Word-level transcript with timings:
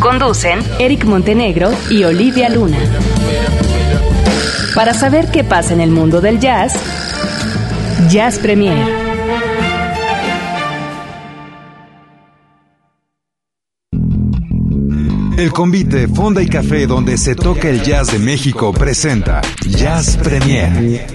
Conducen 0.00 0.60
Eric 0.78 1.04
Montenegro 1.04 1.70
y 1.90 2.04
Olivia 2.04 2.48
Luna. 2.48 2.78
Para 4.74 4.94
saber 4.94 5.30
qué 5.30 5.42
pasa 5.42 5.74
en 5.74 5.80
el 5.80 5.90
mundo 5.90 6.20
del 6.20 6.38
jazz, 6.38 6.74
Jazz 8.08 8.38
Premier. 8.38 8.76
El 15.36 15.52
convite 15.52 16.08
Fonda 16.08 16.42
y 16.42 16.48
Café 16.48 16.86
donde 16.86 17.16
se 17.16 17.34
toca 17.34 17.68
el 17.68 17.82
jazz 17.82 18.12
de 18.12 18.18
México 18.18 18.72
presenta 18.72 19.40
Jazz 19.66 20.16
Premier. 20.16 21.06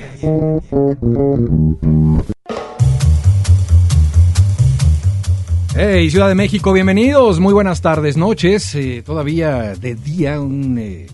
Hey, 5.75 6.09
Ciudad 6.11 6.27
de 6.27 6.35
México, 6.35 6.71
bienvenidos. 6.71 7.39
Muy 7.39 7.53
buenas 7.53 7.81
tardes, 7.81 8.15
noches. 8.15 8.75
eh, 8.75 9.01
todavía 9.03 9.73
de 9.73 9.95
día, 9.95 10.39
un, 10.39 10.77
eh, 10.77 11.07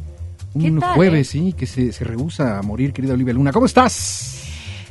un 0.54 0.62
¿Qué 0.76 0.80
tal, 0.82 0.96
jueves, 0.96 1.28
eh? 1.30 1.32
sí, 1.32 1.54
que 1.54 1.66
se, 1.66 1.94
se 1.94 2.04
rehúsa 2.04 2.60
a 2.60 2.62
morir, 2.62 2.92
querida 2.92 3.14
Olivia 3.14 3.34
Luna. 3.34 3.54
¿Cómo 3.54 3.66
estás? 3.66 4.36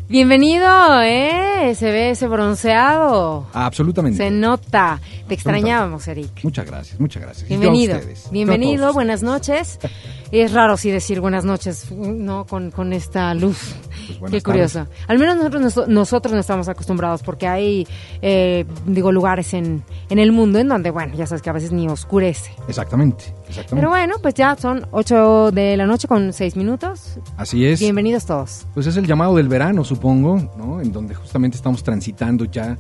Bienvenido, 0.09 0.67
¿eh? 1.03 1.75
Se 1.75 1.91
ve 1.93 2.11
ese 2.11 2.28
bronceado. 2.28 3.47
Absolutamente. 3.53 4.17
Se 4.17 4.31
nota. 4.31 5.01
Te 5.28 5.34
extrañábamos, 5.34 6.09
Eric. 6.09 6.31
Muchas 6.43 6.65
gracias, 6.65 6.98
muchas 6.98 7.23
gracias. 7.23 7.47
Bienvenido. 7.47 8.00
Bienvenido, 8.31 8.95
buenas 8.95 9.23
noches. 9.23 9.78
Es 10.31 10.53
raro 10.53 10.77
sí 10.77 10.91
decir 10.91 11.21
buenas 11.21 11.45
noches, 11.45 11.91
¿no? 11.91 12.45
Con, 12.47 12.71
con 12.71 12.93
esta 12.93 13.33
luz. 13.34 13.75
Pues 14.19 14.31
Qué 14.33 14.43
curioso. 14.43 14.87
Al 15.07 15.19
menos 15.19 15.37
nosotros, 15.37 15.62
nos- 15.62 15.89
nosotros 15.89 16.34
no 16.34 16.41
estamos 16.41 16.69
acostumbrados 16.69 17.23
porque 17.23 17.47
hay, 17.47 17.87
eh, 18.21 18.65
digo, 18.87 19.11
lugares 19.12 19.55
en, 19.55 19.83
en 20.11 20.19
el 20.19 20.33
mundo 20.33 20.59
en 20.59 20.69
donde, 20.69 20.91
bueno, 20.91 21.15
ya 21.15 21.27
sabes 21.27 21.41
que 21.43 21.49
a 21.51 21.53
veces 21.55 21.73
ni 21.73 21.89
oscurece. 21.89 22.51
Exactamente, 22.69 23.25
exactamente. 23.49 23.75
Pero 23.77 23.89
bueno, 23.89 24.17
pues 24.21 24.34
ya 24.34 24.55
son 24.56 24.87
8 24.91 25.51
de 25.53 25.77
la 25.77 25.87
noche 25.87 26.09
con 26.09 26.33
6 26.33 26.56
minutos. 26.56 27.19
Así 27.37 27.65
es. 27.67 27.81
Bienvenidos 27.81 28.27
todos. 28.27 28.67
Pues 28.75 28.87
es 28.87 28.97
el 28.97 29.06
llamado 29.06 29.34
del 29.37 29.49
verano, 29.49 29.83
supongo, 29.84 30.37
¿no? 30.59 30.81
En 30.81 30.93
donde 30.93 31.15
justamente 31.15 31.56
estamos 31.56 31.83
transitando 31.83 32.45
ya 32.45 32.77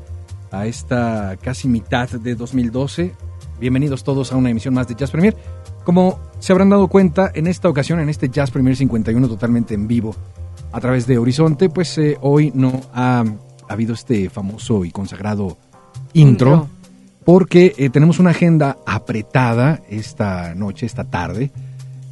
a 0.50 0.66
esta 0.66 1.36
casi 1.42 1.68
mitad 1.68 2.08
de 2.10 2.34
2012. 2.34 3.14
Bienvenidos 3.60 4.04
todos 4.04 4.32
a 4.32 4.36
una 4.36 4.50
emisión 4.50 4.72
más 4.74 4.86
de 4.86 4.94
Jazz 4.94 5.10
Premier. 5.10 5.34
Como 5.88 6.20
se 6.38 6.52
habrán 6.52 6.68
dado 6.68 6.88
cuenta, 6.88 7.32
en 7.34 7.46
esta 7.46 7.66
ocasión, 7.66 7.98
en 7.98 8.10
este 8.10 8.28
Jazz 8.28 8.50
Premier 8.50 8.76
51 8.76 9.26
totalmente 9.26 9.72
en 9.72 9.88
vivo 9.88 10.14
a 10.70 10.80
través 10.80 11.06
de 11.06 11.16
Horizonte, 11.16 11.70
pues 11.70 11.96
eh, 11.96 12.18
hoy 12.20 12.52
no 12.54 12.82
ha 12.92 13.24
habido 13.70 13.94
este 13.94 14.28
famoso 14.28 14.84
y 14.84 14.90
consagrado 14.90 15.56
intro, 16.12 16.50
Intro. 16.50 16.68
porque 17.24 17.74
eh, 17.78 17.88
tenemos 17.88 18.18
una 18.18 18.32
agenda 18.32 18.76
apretada 18.86 19.80
esta 19.88 20.54
noche, 20.54 20.84
esta 20.84 21.04
tarde 21.04 21.50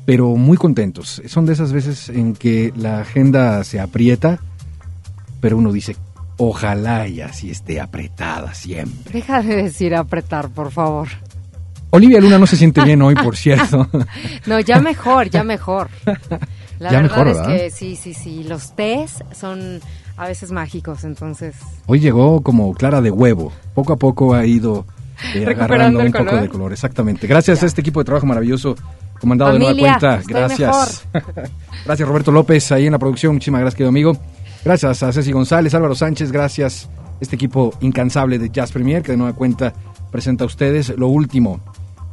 pero 0.06 0.36
muy 0.36 0.56
contentos. 0.56 1.20
Son 1.26 1.44
de 1.44 1.52
esas 1.52 1.74
veces 1.74 2.08
en 2.08 2.32
que 2.32 2.72
la 2.76 3.00
agenda 3.00 3.62
se 3.62 3.78
aprieta, 3.78 4.38
pero 5.42 5.58
uno 5.58 5.70
dice, 5.70 5.96
ojalá 6.38 7.08
y 7.08 7.20
así 7.20 7.50
esté 7.50 7.78
apretada 7.78 8.54
siempre. 8.54 9.12
Deja 9.12 9.42
de 9.42 9.64
decir 9.64 9.94
apretar, 9.94 10.48
por 10.48 10.70
favor. 10.70 11.08
Olivia 11.96 12.20
Luna 12.20 12.38
no 12.38 12.46
se 12.46 12.56
siente 12.56 12.82
bien 12.84 13.00
hoy, 13.02 13.14
por 13.14 13.36
cierto. 13.38 13.88
No, 14.46 14.60
ya 14.60 14.80
mejor, 14.80 15.28
ya 15.30 15.42
mejor. 15.44 15.88
La 16.78 16.90
Ya 16.90 17.00
verdad 17.00 17.02
mejor, 17.02 17.28
es 17.28 17.36
¿verdad? 17.38 17.56
que 17.56 17.70
sí, 17.70 17.96
sí, 17.96 18.14
sí. 18.14 18.44
Los 18.44 18.74
tés 18.76 19.24
son 19.32 19.80
a 20.16 20.26
veces 20.28 20.52
mágicos, 20.52 21.04
entonces. 21.04 21.56
Hoy 21.86 22.00
llegó 22.00 22.42
como 22.42 22.72
clara 22.74 23.00
de 23.00 23.10
huevo. 23.10 23.52
Poco 23.74 23.94
a 23.94 23.96
poco 23.96 24.34
ha 24.34 24.44
ido 24.46 24.84
eh, 25.34 25.46
agarrando 25.48 26.00
un 26.00 26.12
poco 26.12 26.24
color. 26.26 26.42
de 26.42 26.48
color. 26.48 26.72
Exactamente. 26.72 27.26
Gracias 27.26 27.62
a 27.62 27.66
este 27.66 27.80
equipo 27.80 28.00
de 28.00 28.04
trabajo 28.04 28.26
maravilloso 28.26 28.76
comandado 29.20 29.52
de 29.54 29.58
nueva 29.58 29.78
cuenta. 29.78 30.20
Gracias. 30.26 31.06
gracias 31.86 32.06
Roberto 32.08 32.30
López 32.30 32.70
ahí 32.72 32.86
en 32.86 32.92
la 32.92 32.98
producción. 32.98 33.32
Muchísimas 33.34 33.62
gracias, 33.62 33.76
querido 33.76 33.88
amigo. 33.88 34.12
Gracias 34.64 35.02
a 35.02 35.12
Ceci 35.12 35.32
González, 35.32 35.74
Álvaro 35.74 35.94
Sánchez. 35.94 36.30
Gracias 36.30 36.90
este 37.20 37.36
equipo 37.36 37.72
incansable 37.80 38.38
de 38.38 38.50
Jazz 38.50 38.72
Premier 38.72 39.02
que 39.02 39.12
de 39.12 39.16
nueva 39.16 39.34
cuenta 39.34 39.72
presenta 40.12 40.44
a 40.44 40.46
ustedes 40.46 40.90
lo 40.98 41.08
último, 41.08 41.60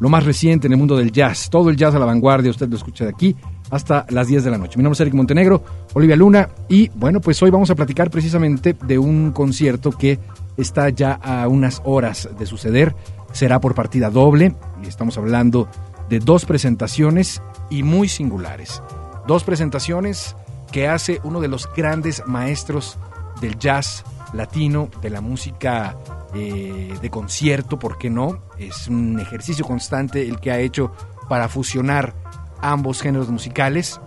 lo 0.03 0.09
más 0.09 0.25
reciente 0.25 0.67
en 0.67 0.73
el 0.73 0.77
mundo 0.77 0.97
del 0.97 1.13
jazz. 1.13 1.49
Todo 1.49 1.69
el 1.69 1.77
jazz 1.77 1.95
a 1.95 1.99
la 1.99 2.03
vanguardia, 2.03 2.51
usted 2.51 2.67
lo 2.67 2.75
escucha 2.75 3.05
de 3.05 3.11
aquí 3.11 3.37
hasta 3.69 4.05
las 4.09 4.27
10 4.27 4.43
de 4.43 4.51
la 4.51 4.57
noche. 4.57 4.75
Mi 4.75 4.83
nombre 4.83 4.95
es 4.95 4.99
Eric 4.99 5.13
Montenegro, 5.13 5.63
Olivia 5.93 6.17
Luna 6.17 6.49
y 6.67 6.89
bueno, 6.89 7.21
pues 7.21 7.41
hoy 7.41 7.49
vamos 7.49 7.69
a 7.69 7.75
platicar 7.75 8.11
precisamente 8.11 8.75
de 8.85 8.99
un 8.99 9.31
concierto 9.31 9.91
que 9.91 10.19
está 10.57 10.89
ya 10.89 11.13
a 11.13 11.47
unas 11.47 11.81
horas 11.85 12.27
de 12.37 12.45
suceder. 12.45 12.93
Será 13.31 13.61
por 13.61 13.75
partida 13.75 14.09
doble 14.09 14.53
y 14.83 14.87
estamos 14.89 15.17
hablando 15.17 15.69
de 16.09 16.19
dos 16.19 16.43
presentaciones 16.43 17.41
y 17.69 17.83
muy 17.83 18.09
singulares. 18.09 18.83
Dos 19.25 19.45
presentaciones 19.45 20.35
que 20.73 20.89
hace 20.89 21.21
uno 21.23 21.39
de 21.39 21.47
los 21.47 21.69
grandes 21.73 22.23
maestros 22.27 22.97
del 23.39 23.57
jazz 23.57 24.03
latino, 24.33 24.89
de 25.01 25.11
la 25.11 25.21
música 25.21 25.95
de 26.33 27.09
concierto, 27.11 27.77
¿por 27.77 27.97
qué 27.97 28.09
no? 28.09 28.43
Es 28.57 28.87
un 28.87 29.19
ejercicio 29.19 29.65
constante 29.65 30.27
el 30.27 30.39
que 30.39 30.51
ha 30.51 30.59
hecho 30.59 30.91
para 31.29 31.47
fusionar 31.47 32.15
ambos 32.61 33.01
géneros 33.01 33.29
musicales 33.29 33.99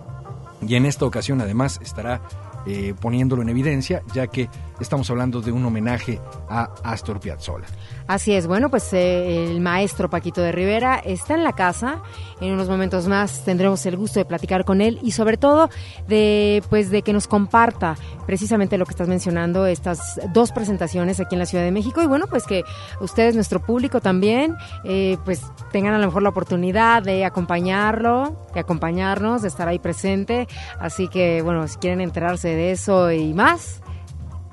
y 0.65 0.75
en 0.75 0.85
esta 0.85 1.05
ocasión 1.05 1.41
además 1.41 1.79
estará 1.81 2.21
eh, 2.65 2.93
poniéndolo 2.99 3.43
en 3.43 3.49
evidencia, 3.49 4.01
ya 4.13 4.27
que 4.27 4.49
estamos 4.81 5.09
hablando 5.09 5.39
de 5.39 5.53
un 5.53 5.63
homenaje 5.63 6.19
a 6.49 6.69
Astor 6.83 7.19
Piazzolla. 7.19 7.67
Así 8.07 8.33
es, 8.33 8.47
bueno, 8.47 8.69
pues 8.69 8.93
eh, 8.93 9.51
el 9.51 9.59
maestro 9.59 10.09
Paquito 10.09 10.41
de 10.41 10.53
Rivera 10.53 10.95
está 10.95 11.35
en 11.35 11.43
la 11.43 11.51
casa. 11.53 12.01
En 12.39 12.53
unos 12.53 12.69
momentos 12.69 13.07
más 13.07 13.43
tendremos 13.43 13.85
el 13.85 13.97
gusto 13.97 14.19
de 14.19 14.25
platicar 14.25 14.63
con 14.63 14.79
él 14.79 14.97
y 15.01 15.11
sobre 15.11 15.35
todo 15.35 15.69
de 16.07 16.63
pues 16.69 16.89
de 16.89 17.01
que 17.01 17.11
nos 17.11 17.27
comparta 17.27 17.97
precisamente 18.25 18.77
lo 18.77 18.85
que 18.85 18.91
estás 18.91 19.09
mencionando, 19.09 19.65
estas 19.65 20.21
dos 20.33 20.53
presentaciones 20.53 21.19
aquí 21.19 21.35
en 21.35 21.39
la 21.39 21.45
Ciudad 21.45 21.65
de 21.65 21.71
México 21.71 22.01
y 22.01 22.07
bueno, 22.07 22.27
pues 22.27 22.45
que 22.45 22.63
ustedes, 23.01 23.35
nuestro 23.35 23.59
público 23.61 23.99
también, 23.99 24.55
eh, 24.85 25.17
pues 25.25 25.41
tengan 25.73 25.93
a 25.93 25.99
lo 25.99 26.05
mejor 26.05 26.23
la 26.23 26.29
oportunidad 26.29 27.03
de 27.03 27.25
acompañarlo, 27.25 28.47
de 28.53 28.61
acompañarnos, 28.61 29.41
de 29.41 29.49
estar 29.49 29.67
ahí 29.67 29.79
presente. 29.79 30.47
Así 30.79 31.09
que 31.09 31.41
bueno, 31.41 31.67
si 31.67 31.77
quieren 31.77 31.99
enterarse 31.99 32.47
de 32.49 32.71
eso 32.71 33.11
y 33.11 33.33
más, 33.33 33.81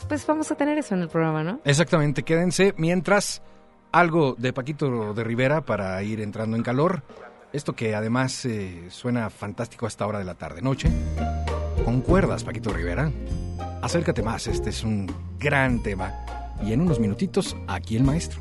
pues 0.09 0.27
vamos 0.27 0.51
a 0.51 0.55
tener 0.55 0.79
eso 0.79 0.95
en 0.95 1.03
el 1.03 1.09
programa, 1.09 1.43
¿no? 1.43 1.61
Exactamente, 1.65 2.23
quédense 2.23 2.75
mientras 2.77 3.43
algo 3.93 4.35
de 4.37 4.53
Paquito 4.53 5.15
de 5.15 5.25
Rivera 5.25 5.65
para 5.65 6.03
ir 6.03 6.21
entrando 6.21 6.57
en 6.57 6.63
calor. 6.63 7.03
Esto 7.53 7.75
que 7.75 7.95
además 7.95 8.45
eh, 8.45 8.87
suena 8.91 9.31
fantástico 9.31 9.87
a 9.87 9.89
esta 9.89 10.07
hora 10.07 10.19
de 10.19 10.25
la 10.25 10.35
tarde-noche. 10.35 10.91
Con 11.85 12.01
cuerdas, 12.01 12.43
Paquito 12.43 12.73
Rivera. 12.73 13.13
Acércate 13.83 14.23
más, 14.23 14.47
este 14.49 14.71
es 14.71 14.83
un 14.83 15.07
gran 15.39 15.83
tema. 15.83 16.13
Y 16.65 16.73
en 16.73 16.81
unos 16.81 16.99
minutitos, 16.99 17.57
aquí 17.69 17.97
el 17.97 18.03
maestro. 18.03 18.41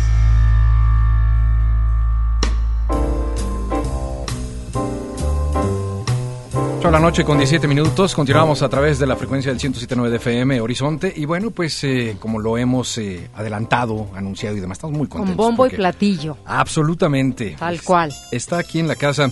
De 6.91 6.97
la 6.97 7.05
noche 7.07 7.23
con 7.23 7.37
17 7.37 7.69
minutos, 7.69 8.13
continuamos 8.13 8.61
a 8.61 8.67
través 8.67 8.99
de 8.99 9.07
la 9.07 9.15
frecuencia 9.15 9.53
del 9.53 9.61
107.9 9.61 10.09
de 10.09 10.17
FM 10.17 10.59
Horizonte 10.59 11.13
y 11.15 11.23
bueno, 11.23 11.51
pues 11.51 11.81
eh, 11.85 12.17
como 12.19 12.37
lo 12.37 12.57
hemos 12.57 12.97
eh, 12.97 13.29
adelantado, 13.33 14.09
anunciado 14.13 14.57
y 14.57 14.59
demás, 14.59 14.77
estamos 14.77 14.97
muy 14.97 15.07
contentos. 15.07 15.37
Con 15.37 15.55
bombo 15.55 15.67
y 15.67 15.69
platillo. 15.69 16.35
Absolutamente. 16.43 17.55
Tal 17.57 17.81
cual. 17.81 18.13
Está 18.33 18.57
aquí 18.57 18.79
en 18.79 18.89
la 18.89 18.97
casa, 18.97 19.31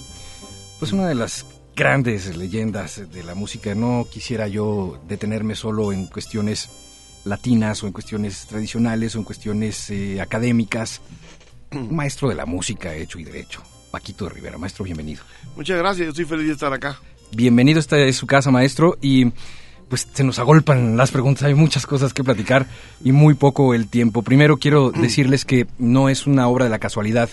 pues 0.79 0.93
una 0.93 1.05
de 1.05 1.15
las 1.15 1.45
grandes 1.75 2.37
leyendas 2.37 3.11
de 3.11 3.23
la 3.23 3.35
música. 3.35 3.75
No 3.75 4.07
quisiera 4.09 4.47
yo 4.47 4.97
detenerme 5.09 5.55
solo 5.55 5.91
en 5.91 6.05
cuestiones 6.05 6.69
latinas 7.25 7.83
o 7.83 7.87
en 7.87 7.91
cuestiones 7.91 8.45
tradicionales 8.45 9.15
o 9.15 9.17
en 9.17 9.25
cuestiones 9.25 9.89
eh, 9.89 10.21
académicas. 10.21 11.01
Un 11.73 11.93
maestro 11.93 12.29
de 12.29 12.35
la 12.35 12.45
música 12.45 12.95
hecho 12.95 13.19
y 13.19 13.25
derecho. 13.25 13.61
Paquito 13.91 14.25
de 14.25 14.31
Rivera, 14.31 14.57
maestro, 14.57 14.85
bienvenido. 14.85 15.23
Muchas 15.57 15.77
gracias, 15.77 16.05
yo 16.05 16.09
estoy 16.11 16.25
feliz 16.25 16.47
de 16.47 16.53
estar 16.53 16.71
acá. 16.71 16.99
Bienvenido, 17.31 17.79
esta 17.79 17.97
es 17.99 18.15
su 18.15 18.27
casa, 18.27 18.51
maestro, 18.51 18.97
y 19.01 19.31
pues 19.87 20.07
se 20.13 20.23
nos 20.23 20.39
agolpan 20.39 20.97
las 20.97 21.11
preguntas, 21.11 21.43
hay 21.43 21.53
muchas 21.53 21.85
cosas 21.85 22.13
que 22.13 22.23
platicar 22.23 22.67
y 23.03 23.11
muy 23.11 23.33
poco 23.33 23.73
el 23.73 23.87
tiempo. 23.87 24.21
Primero 24.21 24.57
quiero 24.57 24.91
decirles 25.01 25.45
que 25.45 25.67
no 25.77 26.09
es 26.09 26.27
una 26.27 26.47
obra 26.47 26.65
de 26.65 26.71
la 26.71 26.79
casualidad 26.79 27.29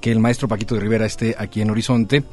que 0.00 0.12
el 0.12 0.20
maestro 0.20 0.48
Paquito 0.48 0.74
de 0.74 0.80
Rivera 0.80 1.06
esté 1.06 1.34
aquí 1.38 1.60
en 1.60 1.70
Horizonte. 1.70 2.24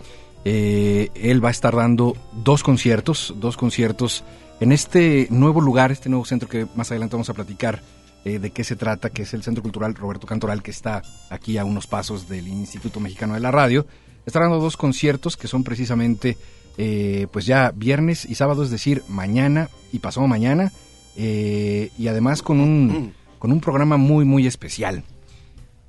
Eh, 0.44 1.10
él 1.16 1.44
va 1.44 1.48
a 1.48 1.52
estar 1.52 1.76
dando 1.76 2.16
dos 2.44 2.64
conciertos, 2.64 3.34
dos 3.38 3.58
conciertos 3.58 4.24
en 4.60 4.72
este 4.72 5.28
nuevo 5.30 5.60
lugar, 5.60 5.92
este 5.92 6.10
nuevo 6.10 6.26
centro 6.26 6.48
que 6.48 6.68
más 6.76 6.92
adelante 6.92 7.16
vamos 7.16 7.30
a 7.30 7.34
platicar 7.34 7.82
eh, 8.24 8.40
de 8.40 8.52
qué 8.52 8.64
se 8.64 8.76
trata, 8.76 9.10
que 9.10 9.24
es 9.24 9.34
el 9.34 9.44
Centro 9.44 9.62
Cultural 9.62 9.94
Roberto 9.96 10.26
Cantoral, 10.26 10.64
que 10.64 10.72
está 10.72 11.02
aquí 11.30 11.58
a 11.58 11.66
unos 11.66 11.88
pasos 11.88 12.28
del 12.28 12.48
Instituto 12.48 13.00
Mexicano 13.00 13.34
de 13.34 13.40
la 13.40 13.52
Radio. 13.52 13.86
Está 14.26 14.40
dando 14.40 14.60
dos 14.60 14.78
conciertos 14.78 15.38
que 15.38 15.48
son 15.48 15.64
precisamente, 15.64 16.38
eh, 16.78 17.28
pues 17.32 17.46
ya 17.46 17.72
viernes 17.76 18.26
y 18.26 18.36
sábado, 18.36 18.64
es 18.64 18.70
decir, 18.70 19.04
mañana 19.08 19.70
y 19.92 20.00
pasado 20.00 20.28
mañana, 20.28 20.72
eh, 21.18 21.92
y 21.98 22.08
además 22.08 22.42
con 22.42 22.60
un, 22.60 23.14
con 23.40 23.52
un 23.52 23.62
programa 23.62 23.98
muy, 23.98 24.26
muy 24.26 24.48
especial. 24.48 25.04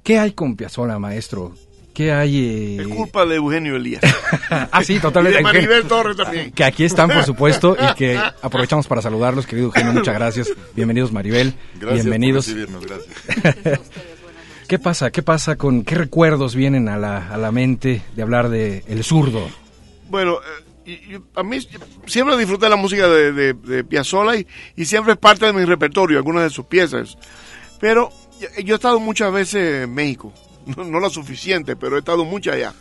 ¿Qué 0.02 0.18
hay 0.18 0.32
con 0.32 0.54
Piazzolla, 0.56 0.98
maestro? 0.98 1.54
¿Qué 1.92 2.12
hay? 2.12 2.76
eh? 2.78 2.82
Es 2.82 2.88
culpa 2.88 3.24
de 3.24 3.36
Eugenio 3.36 3.74
Elías. 3.74 4.02
ah, 4.50 4.84
sí, 4.84 4.96
y 4.96 4.98
totalmente. 5.00 5.38
de 5.38 5.42
Maribel 5.42 5.84
Torres 5.84 6.16
también. 6.16 6.52
Que 6.52 6.62
aquí 6.62 6.84
están, 6.84 7.08
por 7.08 7.24
supuesto, 7.24 7.74
y 7.74 7.94
que 7.94 8.16
aprovechamos 8.42 8.86
para 8.86 9.00
saludarlos, 9.00 9.46
querido 9.46 9.68
Eugenio, 9.68 9.94
muchas 9.94 10.14
gracias. 10.14 10.48
Bienvenidos, 10.74 11.10
Maribel. 11.10 11.54
Gracias 11.80 12.04
Bienvenidos. 12.04 12.46
por 12.46 12.54
recibirnos, 12.54 12.86
gracias. 12.86 13.80
¿Qué 14.68 14.78
pasa? 14.78 15.10
¿Qué 15.10 15.22
pasa 15.22 15.56
con 15.56 15.84
qué 15.84 15.94
recuerdos 15.94 16.54
vienen 16.54 16.88
a 16.88 16.98
la, 16.98 17.28
a 17.32 17.38
la 17.38 17.50
mente 17.50 18.02
de 18.14 18.22
hablar 18.22 18.48
de 18.50 18.84
El 18.88 19.02
Zurdo? 19.02 19.48
Bueno, 20.10 20.38
a 21.34 21.42
mí 21.42 21.58
siempre 22.06 22.36
disfruté 22.36 22.68
la 22.68 22.76
música 22.76 23.08
de, 23.08 23.32
de, 23.32 23.52
de 23.54 23.84
Piazzolla 23.84 24.36
y, 24.36 24.46
y 24.76 24.84
siempre 24.84 25.12
es 25.14 25.18
parte 25.18 25.46
de 25.46 25.52
mi 25.52 25.64
repertorio, 25.64 26.18
algunas 26.18 26.44
de 26.44 26.50
sus 26.50 26.66
piezas. 26.66 27.16
Pero 27.80 28.10
yo- 28.40 28.62
yo 28.62 28.74
he 28.74 28.76
estado 28.76 29.00
muchas 29.00 29.32
veces 29.32 29.84
en 29.84 29.94
México, 29.94 30.32
no, 30.76 30.84
no 30.84 31.00
lo 31.00 31.10
suficiente, 31.10 31.76
pero 31.76 31.96
he 31.96 31.98
estado 32.00 32.24
muchas 32.24 32.54
allá. 32.54 32.74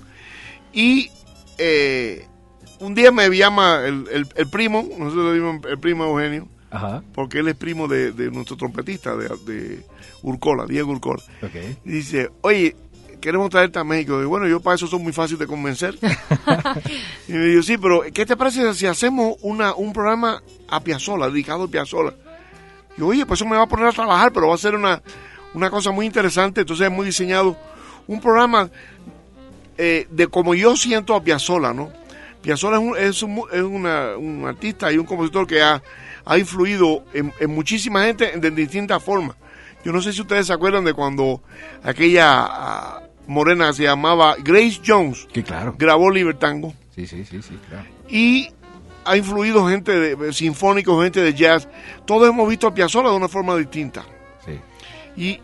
Y 0.74 1.09
eh, 1.57 2.25
un 2.79 2.93
día 2.95 3.12
me 3.12 3.29
llama 3.29 3.81
el, 3.85 4.05
el- 4.12 4.27
el 4.35 4.47
primo, 4.50 4.88
nosotros 4.97 5.27
le 5.27 5.33
dimos 5.33 5.65
el 5.69 5.79
primo 5.79 6.05
Eugenio, 6.05 6.47
Ajá, 6.71 7.03
porque 7.13 7.39
él 7.39 7.47
es 7.47 7.55
primo 7.55 7.88
de, 7.88 8.12
de 8.12 8.29
nuestro 8.31 8.57
trompetista 8.57 9.15
de, 9.15 9.29
de 9.45 9.83
Urcola, 10.24 10.65
Diego 10.65 10.91
Urcola. 10.91 11.21
dice, 11.85 12.29
oye, 12.41 12.75
queremos 13.25 13.50
traerte 13.50 13.79
a 13.79 13.84
México. 13.84 14.22
Y 14.22 14.25
bueno, 14.25 14.48
yo 14.48 14.60
para 14.60 14.75
eso 14.75 14.86
soy 14.86 15.00
muy 15.00 15.12
fácil 15.12 15.39
de 15.39 15.48
convencer. 15.48 15.98
y 17.27 17.34
me 17.34 17.46
dijo, 17.46 17.63
sí, 17.63 17.75
pero 17.75 18.03
¿qué 18.13 18.24
te 18.24 18.38
parece 18.38 18.72
si 18.75 18.86
hacemos 18.86 19.36
una, 19.41 19.74
un 19.74 19.94
programa 19.94 20.44
a 20.67 20.79
Piazzolla, 20.79 21.27
dedicado 21.27 21.63
a 21.63 21.67
Piazzolla? 21.67 22.13
Y 22.96 23.00
yo, 23.00 23.08
oye, 23.08 23.25
pues 23.25 23.41
eso 23.41 23.50
me 23.50 23.58
va 23.58 23.63
a 23.63 23.67
poner 23.67 23.88
a 23.88 23.91
trabajar, 23.91 24.32
pero 24.32 24.50
va 24.50 24.53
a 24.53 24.60
ser 24.60 24.75
una, 24.75 25.01
una 25.55 25.72
cosa 25.72 25.89
muy 25.89 26.05
interesante. 26.05 26.62
Entonces 26.62 26.86
hemos 26.86 27.03
diseñado 27.03 27.58
un 28.05 28.22
programa 28.22 28.70
eh, 29.75 30.05
de 30.12 30.27
como 30.27 30.53
yo 30.53 30.75
siento 30.75 31.15
a 31.15 31.24
Piazzolla, 31.24 31.74
¿no? 31.74 31.91
Piazzolla 32.44 32.77
es, 33.00 33.24
un, 33.24 33.39
es, 33.50 33.63
un, 33.63 33.88
es 33.88 34.17
un 34.17 34.46
artista 34.46 34.91
y 34.91 35.00
un 35.00 35.05
compositor 35.08 35.48
que 35.48 35.63
ha, 35.63 35.82
ha 36.25 36.38
influido 36.38 37.03
en, 37.12 37.34
muchísima 37.48 38.03
gente 38.03 38.34
de 38.38 38.51
distintas 38.51 39.01
formas. 39.03 39.36
Yo 39.84 39.91
no 39.91 40.00
sé 40.00 40.13
si 40.13 40.22
ustedes 40.22 40.46
se 40.46 40.53
acuerdan 40.53 40.86
de 40.86 40.94
cuando 40.94 41.41
aquella 41.84 43.01
morena 43.27 43.67
que 43.67 43.74
se 43.74 43.84
llamaba 43.84 44.36
Grace 44.44 44.82
Jones 44.86 45.27
Sí, 45.34 45.44
claro. 45.44 45.75
grabó 45.77 46.10
Libertango 46.12 46.74
Sí, 46.96 47.08
sí, 47.08 47.25
sí, 47.25 47.41
sí, 47.41 47.58
claro. 47.70 47.86
y 48.10 48.50
ha 49.03 49.17
influido 49.17 49.67
gente 49.67 49.91
de, 50.15 50.34
sinfónicos, 50.34 51.03
gente 51.03 51.22
de 51.22 51.34
jazz. 51.34 51.67
Todos 52.05 52.27
hemos 52.29 52.50
visto 52.50 52.65
a 52.67 52.74
Piazzolla 52.74 53.10
de 53.10 53.15
una 53.15 53.27
forma 53.27 53.55
distinta. 53.55 54.03
Sí. 54.46 54.60
Y 55.15 55.29
eh, 55.34 55.41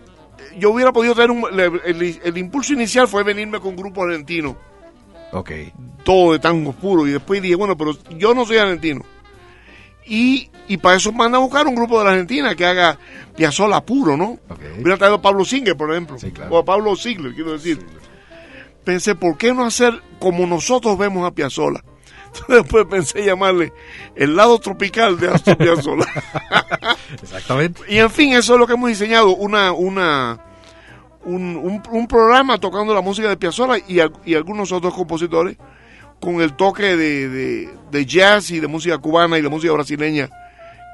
yo 0.58 0.72
hubiera 0.72 0.92
podido 0.92 1.14
tener 1.14 1.30
un, 1.30 1.44
el, 1.52 1.80
el- 1.86 2.22
el 2.24 2.38
impulso 2.38 2.74
inicial 2.74 3.08
fue 3.08 3.24
venirme 3.24 3.60
con 3.60 3.70
un 3.70 3.76
grupo 3.76 4.04
argentino, 4.04 4.58
Ok. 5.32 5.52
todo 6.04 6.34
de 6.34 6.40
tango 6.40 6.72
puro. 6.74 7.06
Y 7.06 7.12
después 7.12 7.40
dije, 7.42 7.54
bueno, 7.56 7.78
pero 7.78 7.92
yo 8.18 8.34
no 8.34 8.46
soy 8.46 8.58
argentino. 8.58 9.02
Y, 10.06 10.50
y 10.68 10.78
para 10.78 10.98
eso 10.98 11.12
manda 11.12 11.38
a 11.38 11.42
buscar 11.42 11.68
un 11.68 11.76
grupo 11.76 12.00
de 12.00 12.06
la 12.06 12.12
Argentina 12.12 12.56
que 12.56 12.66
haga 12.66 12.98
Piazzolla 13.36 13.82
puro, 13.86 14.18
¿no? 14.18 14.40
Hubiera 14.80 14.98
traído 14.98 15.16
a 15.18 15.22
Pablo 15.22 15.46
Singer, 15.46 15.78
por 15.78 15.92
ejemplo. 15.92 16.18
Sí, 16.20 16.32
claro. 16.32 16.54
O 16.56 16.58
a 16.60 16.66
Pablo 16.66 16.96
Ziegler, 16.96 17.34
quiero 17.34 17.52
decir. 17.54 17.80
Pensé, 18.84 19.14
¿por 19.16 19.38
qué 19.38 19.54
no 19.54 19.64
hacer 19.66 20.02
como 20.20 20.48
nosotros 20.48 20.98
vemos 20.98 21.26
a 21.28 21.32
Piazzolla? 21.32 21.84
Entonces 22.34 22.64
después 22.64 22.86
pensé 22.90 23.24
llamarle 23.26 23.74
el 24.16 24.36
lado 24.36 24.58
tropical 24.60 25.20
de 25.20 25.28
Astor 25.30 25.58
Piazzolla. 25.58 26.06
Exactamente. 27.22 27.82
y 27.88 27.98
en 27.98 28.10
fin, 28.10 28.34
eso 28.34 28.54
es 28.54 28.60
lo 28.60 28.66
que 28.68 28.74
hemos 28.74 28.90
diseñado, 28.90 29.36
una, 29.36 29.72
una, 29.72 30.40
un, 31.24 31.56
un- 31.58 31.84
un 31.92 32.08
programa 32.08 32.58
tocando 32.58 32.94
la 32.94 33.02
música 33.02 33.30
de 33.30 33.38
Piazzolla 33.38 33.78
y, 33.88 34.00
y 34.26 34.34
algunos 34.36 34.72
otros 34.72 34.94
compositores 34.94 35.58
con 36.22 36.40
el 36.42 36.54
toque 36.56 36.96
de, 36.96 37.28
de- 37.28 37.70
de 37.92 38.06
jazz 38.06 38.52
y 38.52 38.60
de 38.62 38.68
música 38.68 38.98
cubana 39.00 39.38
y 39.38 39.42
de 39.42 39.50
música 39.50 39.74
brasileña 39.74 40.30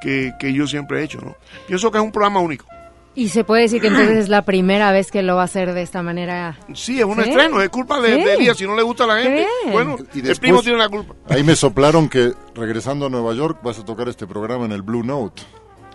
que, 0.02 0.34
que 0.40 0.52
yo 0.54 0.66
siempre 0.68 1.02
he 1.02 1.04
hecho, 1.04 1.20
¿no? 1.22 1.36
Pienso 1.68 1.92
que 1.92 1.98
es 2.00 2.04
un 2.04 2.12
programa 2.12 2.40
único. 2.40 2.66
Y 3.14 3.30
se 3.30 3.44
puede 3.44 3.64
decir 3.64 3.82
que 3.82 3.88
entonces 3.88 4.16
es 4.16 4.30
la 4.30 4.44
primera 4.44 4.92
vez 4.92 5.10
que 5.10 5.24
lo 5.24 5.36
va 5.36 5.42
a 5.42 5.46
hacer 5.46 5.74
de 5.74 5.82
esta 5.82 6.04
manera. 6.04 6.56
Sí, 6.76 7.00
es 7.00 7.06
un 7.06 7.16
¿Sí? 7.16 7.30
estreno, 7.30 7.62
es 7.64 7.70
culpa 7.70 8.00
de, 8.00 8.16
Sí. 8.16 8.24
de 8.24 8.34
Elías, 8.36 8.58
si 8.58 8.66
no 8.68 8.76
le 8.76 8.84
gusta 8.84 9.06
a 9.06 9.08
la 9.08 9.18
gente, 9.22 9.48
bueno, 9.72 9.96
Y 10.14 10.20
el 10.20 10.26
después- 10.26 10.40
primo 10.40 10.62
tiene 10.62 10.78
la 10.78 10.88
culpa. 10.88 11.16
Ahí 11.28 11.44
me 11.44 11.56
soplaron 11.56 12.10
que 12.10 12.32
regresando 12.54 13.08
a 13.08 13.10
Nueva 13.10 13.34
York 13.34 13.60
vas 13.64 13.80
a 13.80 13.86
tocar 13.86 14.08
este 14.08 14.28
programa 14.28 14.66
en 14.66 14.72
el 14.72 14.84
Blue 14.84 15.04
Note. 15.04 15.42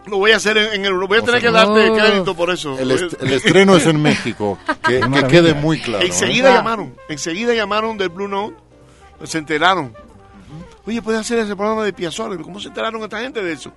Lo 0.06 0.16
voy 0.18 0.32
a 0.32 0.36
hacer 0.38 0.58
en, 0.58 0.72
en 0.80 0.84
el... 0.84 0.94
Voy 0.94 1.18
a 1.18 1.20
O 1.20 1.24
tener 1.24 1.40
sea, 1.40 1.50
que 1.50 1.56
darte 1.56 1.88
no. 1.90 1.94
crédito 1.94 2.34
por 2.34 2.50
eso. 2.50 2.76
El, 2.76 2.90
est- 2.90 3.22
el 3.22 3.32
estreno 3.34 3.76
es 3.76 3.86
en 3.86 4.02
México, 4.02 4.58
que, 4.84 4.98
que 4.98 5.26
quede 5.28 5.54
muy 5.54 5.78
claro. 5.80 6.02
¿eh? 6.02 6.08
Enseguida 6.08 6.48
Wow. 6.48 6.56
llamaron, 6.58 6.94
enseguida 7.08 7.54
llamaron 7.54 7.98
del 7.98 8.08
Blue 8.08 8.26
Note, 8.26 8.56
se 9.24 9.38
enteraron. 9.38 9.92
Oye, 10.84 11.00
puedes 11.00 11.20
hacer 11.20 11.38
ese 11.38 11.54
programa 11.56 11.84
de 11.84 11.92
Piazzolla. 11.92 12.42
¿Cómo 12.42 12.58
se 12.60 12.68
enteraron 12.68 13.02
esta 13.02 13.20
gente 13.20 13.42
de 13.42 13.52
eso? 13.52 13.72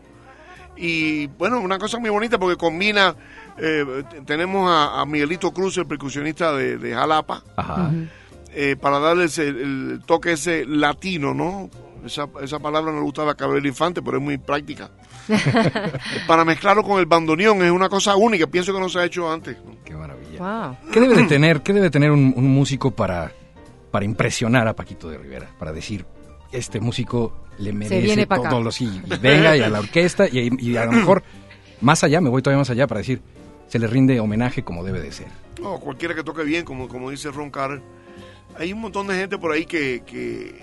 Y 0.77 1.27
bueno, 1.27 1.59
una 1.61 1.77
cosa 1.77 1.99
muy 1.99 2.09
bonita 2.09 2.37
porque 2.37 2.57
combina, 2.57 3.15
eh, 3.57 4.03
tenemos 4.25 4.69
a, 4.69 4.99
a 4.99 5.05
Miguelito 5.05 5.51
Cruz, 5.53 5.77
el 5.77 5.85
percusionista 5.85 6.51
de, 6.53 6.77
de 6.77 6.93
Jalapa, 6.93 7.43
Ajá. 7.55 7.91
eh, 8.53 8.75
para 8.75 8.99
darles 8.99 9.37
el, 9.37 9.57
el 9.57 10.01
toque 10.05 10.33
ese 10.33 10.65
latino, 10.65 11.33
¿no? 11.33 11.69
Esa, 12.05 12.27
esa 12.41 12.59
palabra 12.59 12.91
no 12.91 12.97
le 12.99 13.03
gustaba 13.05 13.31
a 13.31 13.35
Cabrera 13.35 13.67
Infante, 13.67 14.01
pero 14.01 14.17
es 14.17 14.23
muy 14.23 14.37
práctica. 14.37 14.89
para 16.27 16.45
mezclarlo 16.45 16.83
con 16.83 16.99
el 16.99 17.05
bandoneón 17.05 17.63
es 17.63 17.71
una 17.71 17.89
cosa 17.89 18.15
única, 18.15 18.45
pienso 18.47 18.73
que 18.73 18.79
no 18.79 18.89
se 18.89 18.99
ha 18.99 19.05
hecho 19.05 19.31
antes. 19.31 19.57
¿no? 19.65 19.77
Qué 19.83 19.95
maravilla. 19.95 20.39
Wow. 20.83 20.91
¿Qué 20.91 20.99
debe 20.99 21.15
de 21.15 21.23
tener, 21.23 21.61
qué 21.61 21.73
debe 21.73 21.89
tener 21.89 22.11
un, 22.11 22.33
un 22.35 22.47
músico 22.53 22.91
para, 22.91 23.31
para 23.95 24.03
impresionar 24.03 24.67
a 24.67 24.75
Paquito 24.75 25.09
de 25.09 25.17
Rivera? 25.17 25.49
Para 25.57 25.71
decir, 25.71 26.05
este 26.51 26.81
músico 26.81 27.31
le 27.59 27.71
merece 27.71 28.25
todos 28.25 28.45
acá. 28.45 28.59
los... 28.59 28.81
Y, 28.81 28.87
y 28.87 29.17
venga, 29.21 29.55
y 29.55 29.61
a 29.61 29.69
la 29.69 29.79
orquesta, 29.85 30.27
y, 30.27 30.51
y 30.59 30.75
a 30.75 30.83
lo 30.83 30.91
mejor 30.91 31.23
más 31.79 32.03
allá, 32.03 32.19
me 32.19 32.27
voy 32.27 32.41
todavía 32.41 32.59
más 32.59 32.69
allá 32.69 32.87
para 32.87 32.99
decir, 32.99 33.21
se 33.69 33.79
le 33.79 33.87
rinde 33.87 34.19
homenaje 34.19 34.63
como 34.65 34.83
debe 34.83 34.99
de 34.99 35.13
ser. 35.13 35.27
No, 35.61 35.79
cualquiera 35.79 36.13
que 36.13 36.23
toque 36.23 36.43
bien, 36.43 36.65
como, 36.65 36.89
como 36.89 37.09
dice 37.09 37.31
Ron 37.31 37.49
Carter. 37.49 37.81
Hay 38.59 38.73
un 38.73 38.81
montón 38.81 39.07
de 39.07 39.15
gente 39.15 39.37
por 39.37 39.53
ahí 39.53 39.65
que, 39.65 40.03
que, 40.05 40.59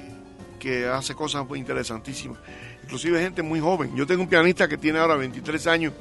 que 0.58 0.86
hace 0.86 1.14
cosas 1.14 1.48
muy 1.48 1.58
interesantísimas. 1.58 2.38
Inclusive 2.82 3.18
gente 3.18 3.42
muy 3.42 3.60
joven. 3.60 3.96
Yo 3.96 4.06
tengo 4.06 4.20
un 4.20 4.28
pianista 4.28 4.68
que 4.68 4.76
tiene 4.76 4.98
ahora 4.98 5.16
23 5.16 5.66
años, 5.68 5.94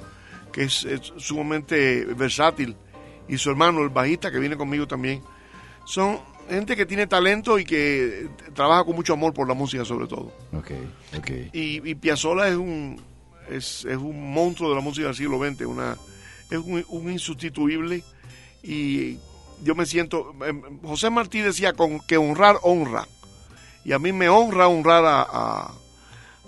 que 0.51 0.63
es, 0.63 0.83
es 0.83 1.13
sumamente 1.15 2.03
versátil. 2.13 2.75
Y 3.29 3.38
su 3.38 3.50
hermano, 3.51 3.83
el 3.83 3.89
bajista, 3.89 4.29
que 4.29 4.39
viene 4.39 4.57
conmigo 4.57 4.85
también. 4.85 5.21
Son 5.85 6.19
gente 6.50 6.75
que 6.75 6.86
tiene 6.86 7.07
talento 7.07 7.60
y 7.60 7.65
que 7.65 8.27
trabaja 8.53 8.83
con 8.83 8.95
mucho 8.95 9.13
amor 9.13 9.33
por 9.33 9.48
la 9.48 9.53
música 9.53 9.86
sobre 9.86 10.07
todo. 10.07 10.33
Ok, 10.53 10.71
ok. 11.17 11.29
Y, 11.53 11.89
y 11.89 11.95
Piazzolla 11.95 12.48
es 12.48 12.55
un, 12.55 13.01
es, 13.50 13.86
es 13.86 13.98
un 13.98 14.33
monstruo 14.33 14.69
de 14.69 14.75
la 14.75 14.81
música 14.81 15.07
del 15.07 15.15
siglo 15.15 15.39
XX, 15.39 15.62
una, 15.65 15.98
es 16.50 16.57
un, 16.57 16.83
un 16.89 17.12
insustituible 17.12 18.03
y 18.63 19.17
yo 19.63 19.75
me 19.75 19.86
siento, 19.86 20.33
em, 20.45 20.62
José 20.81 21.10
Martí 21.10 21.39
decía 21.39 21.74
con, 21.74 22.00
que 22.01 22.17
honrar 22.17 22.57
honra 22.63 23.07
y 23.83 23.93
a 23.93 24.00
mí 24.00 24.12
me 24.12 24.29
honra 24.29 24.67
honrar 24.67 25.05
a, 25.05 25.21
a, 25.21 25.71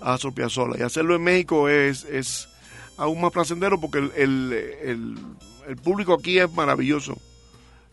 a 0.00 0.14
Astor 0.14 0.34
Piazzolla 0.34 0.78
y 0.78 0.82
hacerlo 0.82 1.16
en 1.16 1.22
México 1.22 1.68
es, 1.68 2.04
es 2.04 2.48
aún 2.96 3.20
más 3.20 3.32
placentero 3.32 3.80
porque 3.80 3.98
el, 3.98 4.12
el, 4.16 4.52
el, 4.82 5.18
el 5.68 5.76
público 5.76 6.14
aquí 6.14 6.38
es 6.38 6.52
maravilloso, 6.52 7.16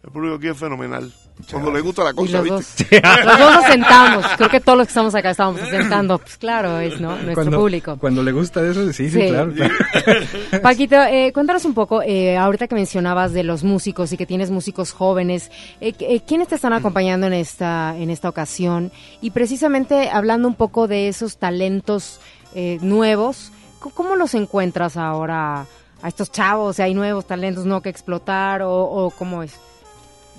el 0.03 0.12
público 0.12 0.36
aquí 0.36 0.48
es 0.48 0.58
fenomenal. 0.58 1.13
Cuando 1.50 1.71
le 1.71 1.81
gusta 1.81 2.03
la 2.03 2.13
cosa, 2.13 2.41
los 2.41 2.43
¿viste? 2.77 3.01
dos, 3.01 3.25
los 3.25 3.39
dos 3.39 3.53
nos 3.55 3.65
sentamos. 3.65 4.25
Creo 4.38 4.50
que 4.50 4.60
todos 4.60 4.77
los 4.77 4.88
que 4.88 4.91
estamos 4.91 5.15
acá 5.15 5.31
estamos 5.31 5.60
sentando. 5.69 6.17
Pues 6.19 6.38
claro, 6.38 6.79
es 6.79 7.00
¿no? 7.00 7.10
nuestro 7.15 7.33
Cuando, 7.33 7.60
público. 7.60 7.98
cuando 8.00 8.24
le 8.24 8.31
gusta 8.31 8.62
eso, 8.65 8.86
sí, 8.93 9.10
sí, 9.10 9.12
Sí. 9.12 9.27
claro. 9.29 9.53
claro. 9.53 9.74
Paquito, 10.62 10.95
eh, 10.95 11.31
cuéntanos 11.33 11.65
un 11.65 11.74
poco, 11.74 12.01
eh, 12.01 12.38
ahorita 12.38 12.67
que 12.67 12.75
mencionabas 12.75 13.33
de 13.33 13.43
los 13.43 13.63
músicos 13.63 14.12
y 14.13 14.17
que 14.17 14.25
tienes 14.25 14.51
músicos 14.51 14.91
jóvenes, 14.91 15.51
eh, 15.79 15.93
eh, 16.00 16.21
¿quiénes 16.25 16.48
te 16.48 16.55
están 16.55 16.74
acompañando 16.74 17.27
en 17.27 17.33
esta, 17.33 17.95
en 17.98 18.10
esta 18.10 18.29
ocasión? 18.29 18.91
Y 19.21 19.31
precisamente 19.31 20.10
hablando 20.12 20.48
un 20.48 20.55
poco 20.55 20.88
de 20.88 21.07
esos 21.07 21.38
talentos 21.38 22.19
eh, 22.53 22.77
nuevos, 22.81 23.51
¿c- 23.83 23.89
¿cómo 23.93 24.15
los 24.15 24.33
encuentras 24.36 24.98
ahora 24.98 25.65
a 26.01 26.07
estos 26.07 26.31
chavos? 26.31 26.79
¿Hay 26.79 26.93
nuevos 26.93 27.25
talentos 27.25 27.65
no 27.65 27.81
que 27.81 27.89
explotar 27.89 28.62
o, 28.62 28.71
o 28.83 29.12
cómo 29.12 29.43
es? 29.43 29.53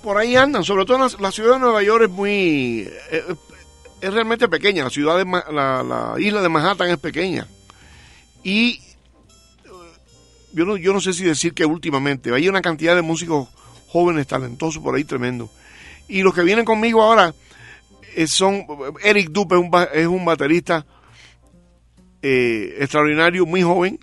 Por 0.03 0.17
ahí 0.17 0.35
andan, 0.35 0.63
sobre 0.63 0.85
todo 0.85 0.97
en 0.97 1.03
la, 1.03 1.11
la 1.19 1.31
ciudad 1.31 1.53
de 1.53 1.59
Nueva 1.59 1.81
York 1.81 2.03
es 2.03 2.09
muy, 2.09 2.81
eh, 2.81 3.23
eh, 3.29 3.35
es 4.01 4.13
realmente 4.13 4.47
pequeña, 4.49 4.83
la 4.83 4.89
ciudad 4.89 5.17
de, 5.17 5.25
la, 5.25 5.81
la 5.81 6.13
isla 6.19 6.41
de 6.41 6.49
Manhattan 6.49 6.89
es 6.89 6.97
pequeña. 6.97 7.47
Y 8.43 8.81
eh, 9.63 9.69
yo 10.51 10.65
no, 10.65 10.77
yo 10.77 10.93
no 10.93 10.99
sé 10.99 11.13
si 11.13 11.23
decir 11.23 11.53
que 11.53 11.65
últimamente, 11.65 12.33
hay 12.33 12.49
una 12.49 12.61
cantidad 12.61 12.95
de 12.95 13.01
músicos 13.01 13.47
jóvenes, 13.87 14.27
talentosos 14.27 14.83
por 14.83 14.95
ahí 14.95 15.05
tremendo. 15.05 15.49
Y 16.07 16.21
los 16.21 16.33
que 16.33 16.43
vienen 16.43 16.65
conmigo 16.65 17.01
ahora 17.01 17.33
son, 18.27 18.65
Eric 19.01 19.29
Dupe 19.29 19.55
es 19.55 19.61
un, 19.61 19.71
es 19.93 20.07
un 20.07 20.25
baterista 20.25 20.85
eh, 22.21 22.75
extraordinario, 22.79 23.45
muy 23.45 23.63
joven, 23.63 23.99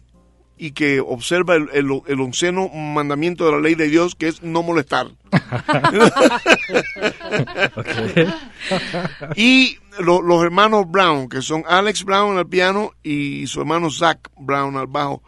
y 0.63 0.73
que 0.73 1.01
observa 1.01 1.55
el, 1.55 1.71
el, 1.73 1.89
el 2.07 2.21
onceno 2.21 2.69
mandamiento 2.69 3.47
de 3.47 3.53
la 3.53 3.61
ley 3.61 3.75
de 3.75 3.89
Dios, 3.89 4.15
que 4.15 4.29
es 4.29 4.43
no 4.43 4.63
molestar. 4.63 5.07
y 9.37 9.79
lo- 9.99 10.23
los 10.23 10.43
hermanos 10.45 10.85
Brown, 10.89 11.29
que 11.29 11.43
son 11.43 11.65
Alex 11.67 12.05
Brown 12.05 12.39
al 12.39 12.47
piano 12.47 12.93
y 13.03 13.47
su 13.47 13.61
hermano 13.61 13.91
Zach 13.91 14.19
Brown 14.39 14.77
al 14.77 14.87
bajo, 14.87 15.23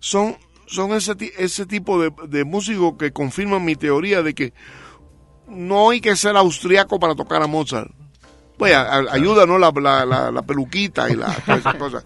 son, 0.00 0.36
son 0.66 0.92
ese, 0.92 1.14
ese 1.38 1.66
tipo 1.66 2.00
de, 2.00 2.12
de 2.28 2.44
músicos 2.44 2.94
que 2.98 3.12
confirman 3.12 3.64
mi 3.64 3.76
teoría 3.76 4.22
de 4.22 4.34
que 4.34 4.52
no 5.48 5.90
hay 5.90 6.00
que 6.00 6.14
ser 6.16 6.36
austriaco 6.36 6.98
para 7.00 7.14
tocar 7.14 7.42
a 7.42 7.46
Mozart. 7.46 7.90
Pues 8.58 8.74
a- 8.74 8.96
a- 8.96 9.12
ayuda, 9.12 9.46
¿no? 9.46 9.56
La, 9.56 9.70
la, 9.80 10.04
la- 10.04 10.30
la 10.30 10.42
peluquita 10.42 11.08
y 11.10 11.14
la, 11.16 11.32
todas 11.46 11.60
esas 11.60 11.74
cosas. 11.76 12.04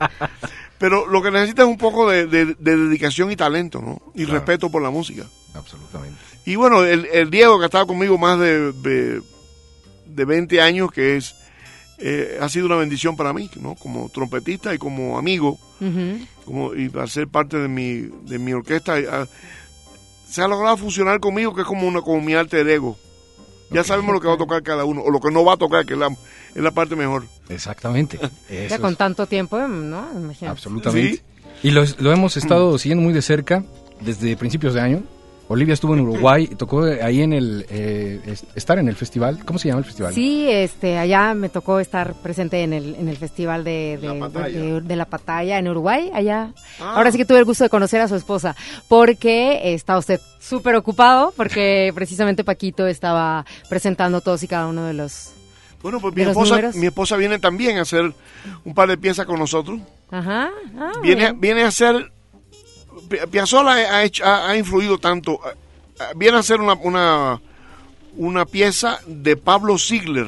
Pero 0.83 1.07
lo 1.07 1.23
que 1.23 1.31
necesita 1.31 1.63
es 1.63 1.69
un 1.69 1.79
poco 1.79 2.11
de, 2.11 2.27
de- 2.27 2.55
de 2.59 2.77
dedicación 2.77 3.31
y 3.33 3.37
talento, 3.37 3.81
¿no? 3.81 4.03
Y 4.15 4.25
respeto 4.27 4.71
por 4.71 4.83
la 4.83 4.91
música. 4.91 5.27
Absolutamente. 5.55 6.19
Y 6.45 6.57
bueno, 6.57 6.85
el, 6.85 7.07
el 7.13 7.31
Diego 7.31 7.57
que 7.59 7.65
ha 7.65 7.67
estado 7.67 7.87
conmigo 7.87 8.19
más 8.19 8.39
de, 8.39 8.73
de, 8.73 9.23
de 10.07 10.25
20 10.25 10.61
años, 10.61 10.91
que 10.93 11.17
es 11.17 11.35
eh, 11.99 12.39
ha 12.41 12.49
sido 12.49 12.67
una 12.67 12.75
bendición 12.77 13.17
para 13.17 13.33
mí, 13.33 13.49
¿no? 13.61 13.75
Como 13.77 14.09
trompetista 14.09 14.75
y 14.75 14.79
como 14.79 15.17
amigo, 15.19 15.59
como 16.45 16.75
y 16.75 16.89
para 16.89 17.07
ser 17.07 17.29
parte 17.29 17.59
de 17.59 17.69
mi, 17.69 18.09
de 18.29 18.39
mi 18.41 18.53
orquesta, 18.53 18.97
ah, 19.11 19.29
se 20.29 20.43
ha 20.43 20.49
logrado 20.49 20.77
fusionar 20.79 21.21
conmigo, 21.21 21.55
que 21.55 21.61
es 21.61 21.67
como 21.67 21.87
una 21.87 22.01
como 22.01 22.21
mi 22.21 22.35
alter 22.35 22.69
ego. 22.69 22.99
Ya 23.73 23.85
sabemos 23.85 24.13
lo 24.15 24.21
que 24.21 24.29
va 24.29 24.35
a 24.35 24.39
tocar 24.39 24.63
cada 24.63 24.85
uno, 24.85 25.03
o 25.03 25.11
lo 25.11 25.21
que 25.21 25.31
no 25.31 25.45
va 25.45 25.55
a 25.55 25.57
tocar, 25.57 25.85
que 25.87 25.95
es 25.95 25.99
la, 25.99 26.09
es 26.55 26.63
la 26.63 26.71
parte 26.71 26.97
mejor. 26.97 27.25
Exactamente. 27.49 28.19
Ya 28.51 28.65
Eso 28.67 28.81
con 28.81 28.93
es- 28.93 28.99
tanto 28.99 29.27
tiempo, 29.27 29.59
¿no? 29.59 30.07
Imagínate. 30.15 30.47
absolutamente. 30.47 31.23
Y 31.63 31.71
lo, 31.71 31.85
lo 31.99 32.13
hemos 32.13 32.37
estado 32.37 32.77
siguiendo 32.79 33.03
muy 33.05 33.13
de 33.13 33.23
cerca 33.23 33.65
desde 34.01 34.37
principios 34.37 34.75
de 34.75 34.81
año. 34.81 35.03
Olivia 35.53 35.75
estuvo 35.75 35.95
en 35.95 36.01
Uruguay, 36.09 36.49
y 36.51 36.55
tocó 36.55 36.83
ahí 36.85 37.23
en 37.23 37.33
el 37.33 37.67
eh, 37.69 38.21
es- 38.27 38.45
estar 38.55 38.79
en 38.79 38.89
el 38.89 38.97
festival. 38.97 39.45
¿Cómo 39.45 39.59
se 39.59 39.69
llama 39.69 39.79
el 39.81 39.85
festival? 39.85 40.13
Sí, 40.15 40.49
este, 40.51 40.99
allá 40.99 41.35
me 41.35 41.49
tocó 41.49 41.79
estar 41.81 42.15
presente 42.15 42.63
en 42.63 42.73
el, 42.73 42.95
en 42.97 43.09
el 43.09 43.17
festival 43.17 43.65
de, 43.65 43.99
de, 44.01 44.09
La 44.09 44.19
Pataya. 44.29 44.59
de- 44.61 44.81
de 44.81 44.97
la 44.97 45.05
Pataya 45.05 45.59
en 45.59 45.69
Uruguay, 45.69 46.11
allá. 46.15 46.53
Ah. 46.81 46.95
Ahora 46.97 47.13
sí 47.13 47.19
que 47.19 47.25
tuve 47.25 47.39
el 47.39 47.45
gusto 47.45 47.65
de 47.65 47.71
conocer 47.71 48.01
a 48.01 48.09
su 48.09 48.17
esposa, 48.17 48.57
porque 48.89 49.73
está 49.75 49.97
usted 49.99 50.21
súper 50.41 50.75
ocupado, 50.77 51.33
porque 51.37 51.91
precisamente 51.95 52.45
Paquito 52.45 52.87
estaba 52.87 53.45
presentando 53.69 54.21
todos 54.21 54.43
y 54.43 54.49
cada 54.49 54.67
uno 54.67 54.85
de 54.87 54.95
los... 54.95 55.33
Bueno, 55.83 55.99
pues 56.01 56.15
¿De 56.15 56.23
mi 56.25 56.31
esposa, 56.31 56.71
mi 56.75 56.87
esposa 56.87 57.17
viene 57.17 57.39
también 57.41 57.79
a 57.79 57.83
hacer 57.83 58.13
un 58.65 58.73
par 58.75 58.89
de 58.89 58.97
piezas 58.97 59.27
con 59.27 59.39
nosotros. 59.39 59.81
Ajá. 60.13 60.51
ah, 60.79 60.93
viene, 61.03 61.23
bien. 61.23 61.41
viene 61.41 61.63
a 61.65 61.69
hacer 61.69 62.13
Piazzolla 63.31 63.73
ha, 63.73 64.05
hecho, 64.05 64.25
ha, 64.25 64.49
ha 64.51 64.57
influido 64.57 64.99
tanto 64.99 65.41
eh, 65.47 65.55
eh, 66.01 66.03
viene 66.17 66.37
a 66.37 66.41
hacer 66.41 66.61
una, 66.61 66.75
una 66.75 67.41
una 68.17 68.45
pieza 68.45 68.99
de 69.07 69.37
Pablo 69.37 69.79
Ziegler 69.79 70.27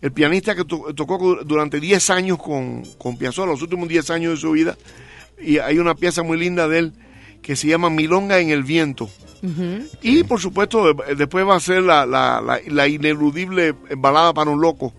el 0.00 0.12
pianista 0.12 0.54
que 0.54 0.64
to- 0.64 0.94
tocó 0.94 1.18
du- 1.18 1.44
durante 1.44 1.80
10 1.80 2.10
años 2.10 2.38
con, 2.38 2.82
con 2.98 3.16
Piazzolla 3.16 3.52
los 3.52 3.62
últimos 3.62 3.88
10 3.88 4.10
años 4.10 4.32
de 4.34 4.36
su 4.40 4.50
vida 4.52 4.76
y 5.40 5.58
hay 5.58 5.78
una 5.78 5.94
pieza 5.94 6.22
muy 6.22 6.38
linda 6.38 6.68
de 6.68 6.78
él 6.78 6.92
que 7.42 7.56
se 7.56 7.66
llama 7.68 7.88
Milonga 7.90 8.38
en 8.40 8.50
el 8.50 8.62
viento. 8.64 9.08
Y 10.02 10.24
por 10.24 10.40
supuesto 10.40 10.92
de- 10.92 11.14
después 11.14 11.46
va 11.46 11.54
a 11.56 11.60
ser 11.60 11.82
la, 11.82 12.04
la, 12.04 12.40
la, 12.44 12.58
la 12.66 12.88
ineludible 12.88 13.72
balada 13.96 14.34
para 14.34 14.50
un 14.50 14.60
loco 14.60 14.92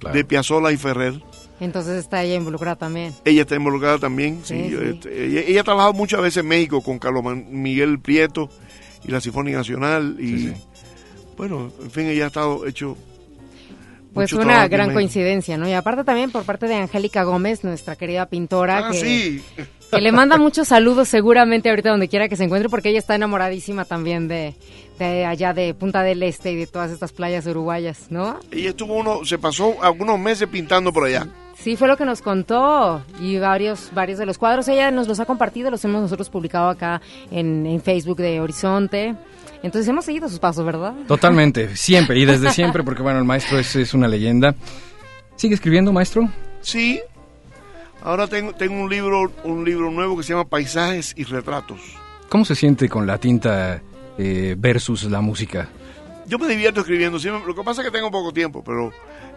Claro. 0.00 0.16
de 0.16 0.24
Piazzolla 0.24 0.72
y 0.72 0.76
Ferrer 0.76 1.14
Entonces 1.60 1.96
está 1.98 2.22
ella 2.24 2.34
involucrada 2.34 2.76
también. 2.76 3.14
ella 3.24 3.42
está 3.42 3.54
involucrada 3.54 3.98
también. 3.98 4.40
Sí, 4.44 4.54
sí, 4.54 4.70
sí. 4.70 4.84
este, 4.94 5.26
ella, 5.26 5.40
ella 5.46 5.60
ha 5.60 5.64
trabajado 5.64 5.92
muchas 5.92 6.20
veces 6.20 6.38
en 6.38 6.48
México 6.48 6.82
con 6.82 6.98
Carlos 6.98 7.24
Miguel 7.48 8.00
Prieto 8.00 8.50
y 9.06 9.10
la 9.12 9.20
Sinfónica 9.20 9.58
Nacional. 9.58 10.16
Y 10.18 10.26
Sí, 10.26 10.48
sí. 10.48 10.52
bueno, 11.36 11.70
en 11.82 11.90
fin, 11.90 12.06
ella 12.08 12.24
ha 12.24 12.26
estado 12.28 12.66
hecho. 12.66 12.96
Pues 14.12 14.32
mucho 14.32 14.44
una 14.44 14.68
gran 14.68 14.92
coincidencia, 14.92 15.56
¿no? 15.56 15.68
Y 15.68 15.72
aparte 15.72 16.04
también 16.04 16.30
por 16.30 16.44
parte 16.44 16.68
de 16.68 16.74
Angélica 16.76 17.24
Gómez, 17.24 17.64
nuestra 17.64 17.96
querida 17.96 18.26
pintora, 18.26 18.86
Ah, 18.86 18.90
que, 18.92 18.98
sí. 19.00 19.42
que 19.90 20.00
le 20.00 20.12
manda 20.12 20.36
muchos 20.36 20.68
saludos 20.68 21.08
seguramente 21.08 21.68
ahorita 21.68 21.90
donde 21.90 22.06
quiera 22.06 22.28
que 22.28 22.36
se 22.36 22.44
encuentre, 22.44 22.68
porque 22.68 22.90
ella 22.90 23.00
está 23.00 23.16
enamoradísima 23.16 23.84
también 23.84 24.28
de, 24.28 24.54
de 25.00 25.24
allá 25.24 25.52
de 25.52 25.74
Punta 25.74 26.02
del 26.04 26.22
Este 26.22 26.52
y 26.52 26.56
de 26.56 26.68
todas 26.68 26.92
estas 26.92 27.10
playas 27.12 27.44
uruguayas, 27.46 28.06
¿no? 28.10 28.38
Ella 28.52 28.68
estuvo 28.70 28.94
uno, 28.94 29.24
se 29.24 29.36
pasó 29.38 29.82
algunos 29.82 30.16
meses 30.20 30.46
pintando 30.48 30.92
por 30.92 31.06
allá. 31.06 31.26
Sí, 31.64 31.76
fue 31.76 31.88
lo 31.88 31.96
que 31.96 32.04
nos 32.04 32.20
contó 32.20 33.02
y 33.18 33.38
varios, 33.38 33.88
varios 33.94 34.18
de 34.18 34.26
los 34.26 34.36
cuadros 34.36 34.68
ella 34.68 34.90
nos 34.90 35.08
los 35.08 35.18
ha 35.18 35.24
compartido, 35.24 35.70
los 35.70 35.82
hemos 35.86 36.02
nosotros 36.02 36.28
publicado 36.28 36.68
acá 36.68 37.00
en, 37.30 37.64
en 37.64 37.80
Facebook 37.80 38.18
de 38.18 38.38
Horizonte. 38.38 39.14
Entonces 39.62 39.88
hemos 39.88 40.04
seguido 40.04 40.28
sus 40.28 40.38
pasos, 40.38 40.62
¿verdad? 40.66 40.92
Totalmente, 41.08 41.74
siempre 41.76 42.18
y 42.18 42.26
desde 42.26 42.50
siempre, 42.50 42.82
porque 42.82 43.00
bueno, 43.00 43.18
el 43.18 43.24
maestro 43.24 43.58
es, 43.58 43.74
es 43.76 43.94
una 43.94 44.08
leyenda. 44.08 44.54
¿Sigue 45.36 45.54
escribiendo, 45.54 45.90
maestro? 45.90 46.28
Sí. 46.60 47.00
Ahora 48.02 48.26
tengo, 48.26 48.52
tengo 48.52 48.78
un 48.82 48.90
libro, 48.90 49.32
un 49.44 49.64
libro 49.64 49.90
nuevo 49.90 50.18
que 50.18 50.22
se 50.22 50.34
llama 50.34 50.44
Paisajes 50.44 51.14
y 51.16 51.24
Retratos. 51.24 51.80
¿Cómo 52.28 52.44
se 52.44 52.56
siente 52.56 52.90
con 52.90 53.06
la 53.06 53.16
tinta 53.16 53.80
eh, 54.18 54.54
versus 54.58 55.04
la 55.04 55.22
música? 55.22 55.70
Yo 56.26 56.38
me 56.38 56.48
divierto 56.48 56.80
escribiendo, 56.80 57.18
sí, 57.18 57.28
lo 57.28 57.54
que 57.54 57.62
pasa 57.62 57.82
es 57.82 57.86
que 57.86 57.90
tengo 57.92 58.10
poco 58.10 58.32
tiempo, 58.32 58.62
pero 58.64 58.92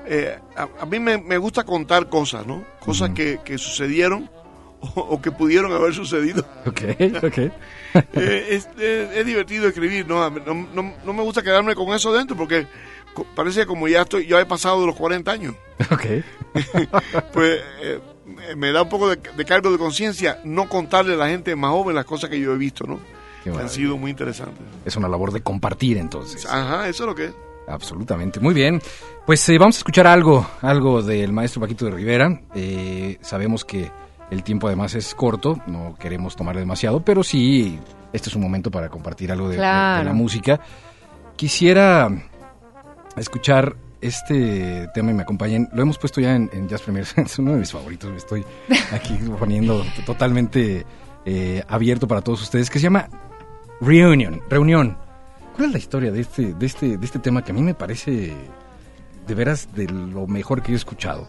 eh, 0.06 0.38
a, 0.56 0.67
a 0.82 0.86
mí 0.86 1.00
me, 1.00 1.17
me 1.17 1.38
gusta 1.38 1.63
contar 1.63 2.10
cosas, 2.10 2.45
¿no? 2.45 2.63
Cosas 2.80 3.10
que, 3.12 3.39
que 3.43 3.58
sucedieron 3.58 4.30
o, 4.82 5.02
o 5.02 5.21
que 5.21 5.32
pudieron 5.32 5.71
haber 5.73 5.93
sucedido. 5.93 6.45
Ok, 6.65 6.82
ok. 7.23 7.38
Eh, 7.38 8.47
es, 8.52 8.67
es- 8.80 9.12
es 9.17 9.26
divertido 9.26 9.67
escribir, 9.67 10.08
¿no? 10.08 10.30
No, 10.30 10.54
no- 10.73 10.93
no 11.04 11.13
me 11.13 11.23
gusta 11.23 11.41
quedarme 11.41 11.73
con 11.76 11.93
eso 11.93 12.13
dentro 12.13 12.36
porque 12.38 12.67
parece 13.36 13.65
como 13.65 13.88
ya 13.88 14.02
estoy, 14.04 14.28
ya 14.28 14.39
he 14.39 14.45
pasado 14.45 14.80
de 14.82 14.88
los 14.88 14.95
40 14.95 15.32
años. 15.32 15.56
ok. 15.91 16.06
Pues 17.34 17.62
eh, 17.82 18.00
me 18.56 18.71
da 18.71 18.84
un 18.84 18.89
poco 18.89 19.10
de, 19.10 19.17
de 19.36 19.45
cargo 19.45 19.71
de 19.71 19.78
conciencia 19.78 20.39
no 20.43 20.67
contarle 20.67 21.13
a 21.13 21.17
la 21.17 21.28
gente 21.30 21.56
más 21.56 21.71
joven 21.71 21.95
las 21.95 22.06
cosas 22.06 22.30
que 22.30 22.39
yo 22.39 22.54
he 22.54 22.58
visto, 22.58 22.86
¿no? 22.86 23.00
Han 23.55 23.69
sido 23.69 23.97
muy 23.97 24.12
interesantes. 24.12 24.57
Es 24.86 24.95
una 24.95 25.07
labor 25.07 25.31
de 25.31 25.41
compartir 25.41 25.97
entonces. 25.97 26.45
Ajá, 26.45 26.88
eso 26.89 27.03
es 27.03 27.07
lo 27.07 27.15
que 27.15 27.25
es. 27.25 27.33
Absolutamente. 27.67 28.39
Muy 28.39 28.53
bien. 28.53 28.81
Pues 29.25 29.47
eh, 29.49 29.57
vamos 29.57 29.75
a 29.75 29.79
escuchar 29.79 30.07
algo, 30.07 30.47
algo 30.62 31.01
del 31.01 31.33
maestro 31.33 31.60
Paquito 31.62 31.86
de 31.86 31.91
Rivera. 31.91 32.41
Eh, 32.55 33.17
sabemos 33.21 33.65
que 33.65 33.91
el 34.31 34.43
tiempo 34.43 34.67
además 34.67 34.95
es 34.95 35.13
corto, 35.15 35.60
no 35.67 35.95
queremos 35.99 36.36
tomar 36.36 36.55
demasiado, 36.57 37.01
pero 37.03 37.23
sí, 37.23 37.77
este 38.13 38.29
es 38.29 38.36
un 38.36 38.41
momento 38.41 38.71
para 38.71 38.89
compartir 38.89 39.31
algo 39.31 39.45
de, 39.49 39.55
de- 39.55 39.62
de 39.62 39.63
Claro. 39.63 40.03
la 40.05 40.13
música. 40.13 40.60
Quisiera 41.36 42.10
escuchar 43.15 43.75
este 44.01 44.88
tema 44.93 45.12
y 45.12 45.13
me 45.13 45.23
acompañen. 45.23 45.67
Lo 45.73 45.81
hemos 45.81 45.97
puesto 45.97 46.21
ya 46.21 46.36
en, 46.36 46.49
en 46.53 46.67
Jazz 46.67 46.81
Premier, 46.81 47.05
es 47.17 47.39
uno 47.39 47.53
de 47.53 47.60
mis 47.60 47.71
favoritos, 47.71 48.10
me 48.12 48.17
estoy 48.17 48.45
aquí 48.93 49.17
poniendo 49.39 49.83
totalmente 50.05 50.86
eh, 51.25 51.63
abierto 51.67 52.07
para 52.07 52.21
todos 52.21 52.41
ustedes, 52.41 52.69
que 52.69 52.79
se 52.79 52.83
llama 52.83 53.10
Reunion, 53.82 54.42
Reunión. 54.50 54.98
¿Cuál 55.56 55.68
es 55.68 55.72
la 55.74 55.78
historia 55.80 56.12
de 56.12 56.22
este, 56.22 56.54
de 56.54 56.66
este, 56.66 56.98
de 56.98 57.06
este 57.06 57.20
tema 57.20 57.44
que 57.44 57.52
a 57.52 57.56
mí 57.56 57.62
me 57.62 57.74
parece 57.74 58.34
de 59.28 59.36
veras 59.36 59.70
de 59.74 59.88
lo 59.88 60.28
mejor 60.28 60.62
que 60.62 60.70
yo 60.70 60.74
he 60.76 60.78
escuchado? 60.78 61.28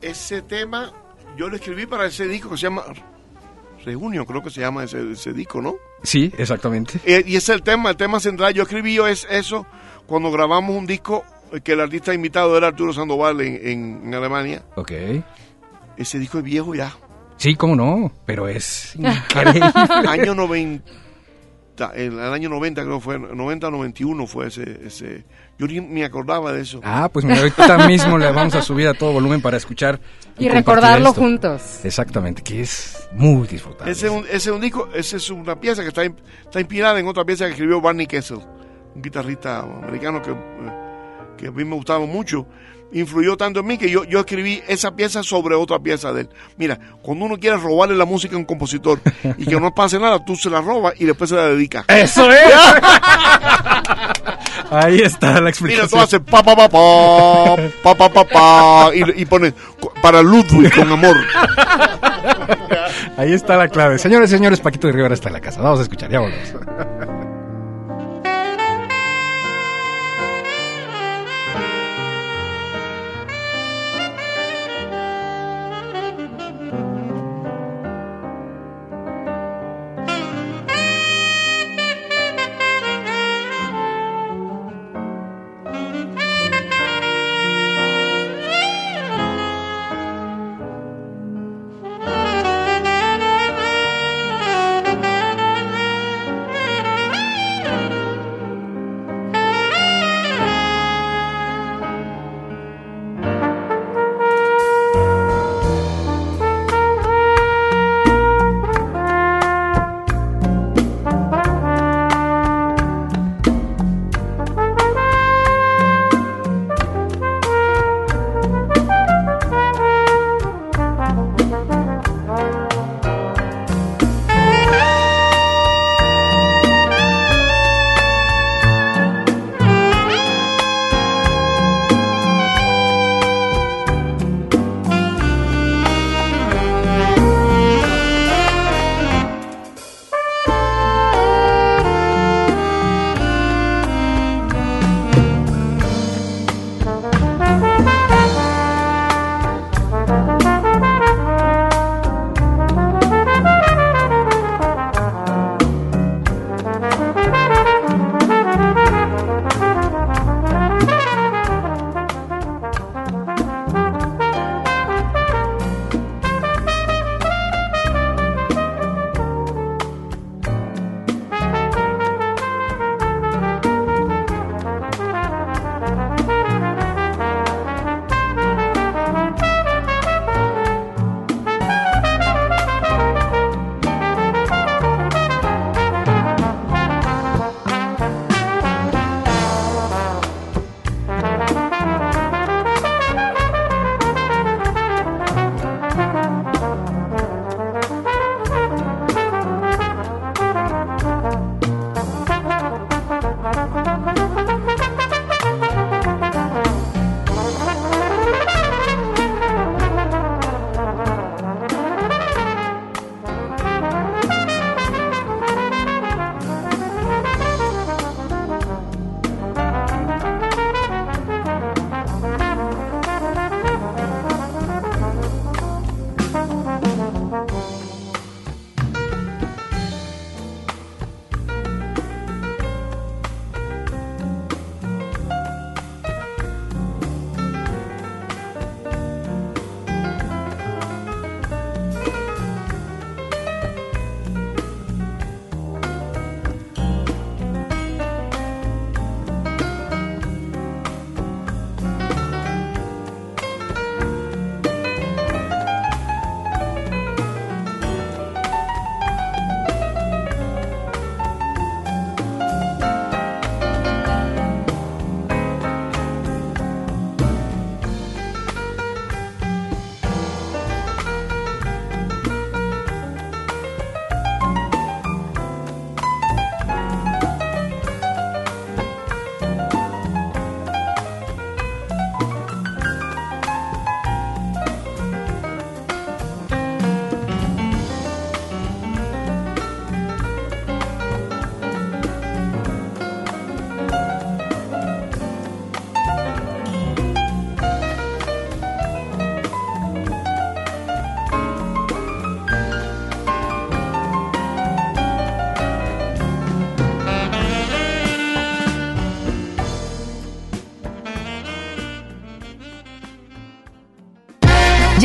Ese 0.00 0.42
tema 0.42 0.92
yo 1.36 1.48
lo 1.48 1.56
escribí 1.56 1.86
para 1.86 2.06
ese 2.06 2.28
disco 2.28 2.50
que 2.50 2.56
se 2.56 2.62
llama 2.64 2.84
Reunión, 3.84 4.24
creo 4.24 4.42
que 4.42 4.50
se 4.50 4.60
llama 4.60 4.84
ese, 4.84 5.12
ese 5.12 5.32
disco, 5.32 5.60
¿no? 5.60 5.74
Sí, 6.02 6.32
exactamente. 6.38 7.00
Eh, 7.04 7.22
y 7.26 7.36
ese 7.36 7.52
es 7.52 7.56
el 7.56 7.62
tema, 7.62 7.90
el 7.90 7.96
tema 7.96 8.20
central. 8.20 8.54
Yo 8.54 8.62
escribí 8.62 8.94
yo 8.94 9.06
es 9.06 9.26
eso 9.30 9.66
cuando 10.06 10.30
grabamos 10.30 10.76
un 10.76 10.86
disco 10.86 11.24
que 11.62 11.72
el 11.72 11.80
artista 11.80 12.12
invitado 12.14 12.56
era 12.56 12.68
Arturo 12.68 12.92
Sandoval 12.92 13.40
en, 13.40 13.54
en- 13.68 14.00
en 14.06 14.14
Alemania. 14.14 14.62
Ok. 14.76 14.92
Ese 15.96 16.18
disco 16.18 16.38
es 16.38 16.44
viejo 16.44 16.74
ya. 16.74 16.92
Sí, 17.36 17.54
cómo 17.56 17.74
no, 17.76 18.12
pero 18.26 18.48
es 18.48 18.94
increíble. 18.98 19.70
año 20.08 20.34
90, 20.34 20.90
el, 21.94 22.12
el 22.18 22.32
año 22.32 22.48
90 22.48 22.82
creo 22.82 22.96
que 22.98 23.04
fue, 23.04 23.18
90 23.18 23.70
91 23.70 24.26
fue 24.26 24.46
ese, 24.48 24.80
ese. 24.86 25.24
Yo 25.58 25.66
ni 25.66 25.80
me 25.80 26.04
acordaba 26.04 26.52
de 26.52 26.62
eso. 26.62 26.80
Ah, 26.82 27.08
pues 27.12 27.24
mira, 27.24 27.38
ahorita 27.38 27.86
mismo 27.86 28.18
le 28.18 28.30
vamos 28.32 28.54
a 28.54 28.62
subir 28.62 28.88
a 28.88 28.94
todo 28.94 29.12
volumen 29.12 29.40
para 29.40 29.56
escuchar 29.56 30.00
Y 30.38 30.46
compartir 30.46 30.52
recordarlo 30.52 31.08
esto. 31.10 31.20
juntos. 31.20 31.80
Exactamente, 31.84 32.42
que 32.42 32.62
es 32.62 33.08
muy 33.12 33.46
disfrutable. 33.46 33.92
Ese 33.92 34.06
es 34.06 34.12
un, 34.12 34.24
ese 34.26 34.36
es 34.36 34.46
un 34.48 34.60
disco, 34.60 34.88
esa 34.94 35.16
es 35.16 35.30
una 35.30 35.60
pieza 35.60 35.82
que 35.82 35.88
está, 35.88 36.04
in- 36.04 36.16
está 36.44 36.58
inspirada 36.60 36.98
en 36.98 37.06
otra 37.06 37.24
pieza 37.24 37.44
que 37.46 37.52
escribió 37.52 37.80
Barney 37.80 38.06
Kessel, 38.06 38.38
un 38.94 39.02
guitarrista 39.02 39.60
americano 39.60 40.20
que, 40.22 40.30
eh, 40.32 40.34
que 41.36 41.46
a 41.48 41.50
mí 41.52 41.64
me 41.64 41.74
gustaba 41.76 42.04
mucho 42.06 42.46
influyó 42.94 43.36
tanto 43.36 43.60
en 43.60 43.66
mí 43.66 43.78
que 43.78 43.90
yo, 43.90 44.04
yo 44.04 44.20
escribí 44.20 44.62
esa 44.68 44.96
pieza 44.96 45.22
sobre 45.22 45.54
otra 45.54 45.78
pieza 45.78 46.12
de 46.12 46.22
él. 46.22 46.28
Mira, 46.56 46.78
cuando 47.02 47.26
uno 47.26 47.38
quiere 47.38 47.56
robarle 47.56 47.96
la 47.96 48.04
música 48.04 48.36
a 48.36 48.38
un 48.38 48.44
compositor 48.44 49.00
y 49.36 49.46
que 49.46 49.60
no 49.60 49.74
pase 49.74 49.98
nada, 49.98 50.24
tú 50.24 50.36
se 50.36 50.48
la 50.48 50.60
robas 50.60 50.94
y 50.98 51.04
después 51.04 51.30
se 51.30 51.36
la 51.36 51.48
dedicas. 51.48 51.84
¡Eso 51.88 52.30
es! 52.32 52.40
Ahí 54.70 55.00
está 55.00 55.40
la 55.40 55.50
explicación. 55.50 55.86
Mira, 55.86 55.88
tú 55.88 55.98
haces 55.98 56.20
pa 56.20 56.42
pa 56.42 56.56
pa 56.56 56.68
pa, 56.68 57.56
pa 57.82 57.94
pa 57.94 58.08
pa 58.08 58.24
pa, 58.24 58.90
y, 58.94 59.22
y 59.22 59.24
pones 59.26 59.52
para 60.02 60.22
Ludwig 60.22 60.74
con 60.74 60.90
amor. 60.90 61.16
Ahí 63.16 63.32
está 63.32 63.56
la 63.56 63.68
clave. 63.68 63.98
Señores, 63.98 64.30
señores, 64.30 64.60
Paquito 64.60 64.86
de 64.86 64.94
Rivera 64.94 65.14
está 65.14 65.28
en 65.28 65.34
la 65.34 65.40
casa. 65.40 65.60
Vamos 65.60 65.80
a 65.80 65.82
escuchar, 65.82 66.10
ya 66.10 66.20
volvemos. 66.20 66.54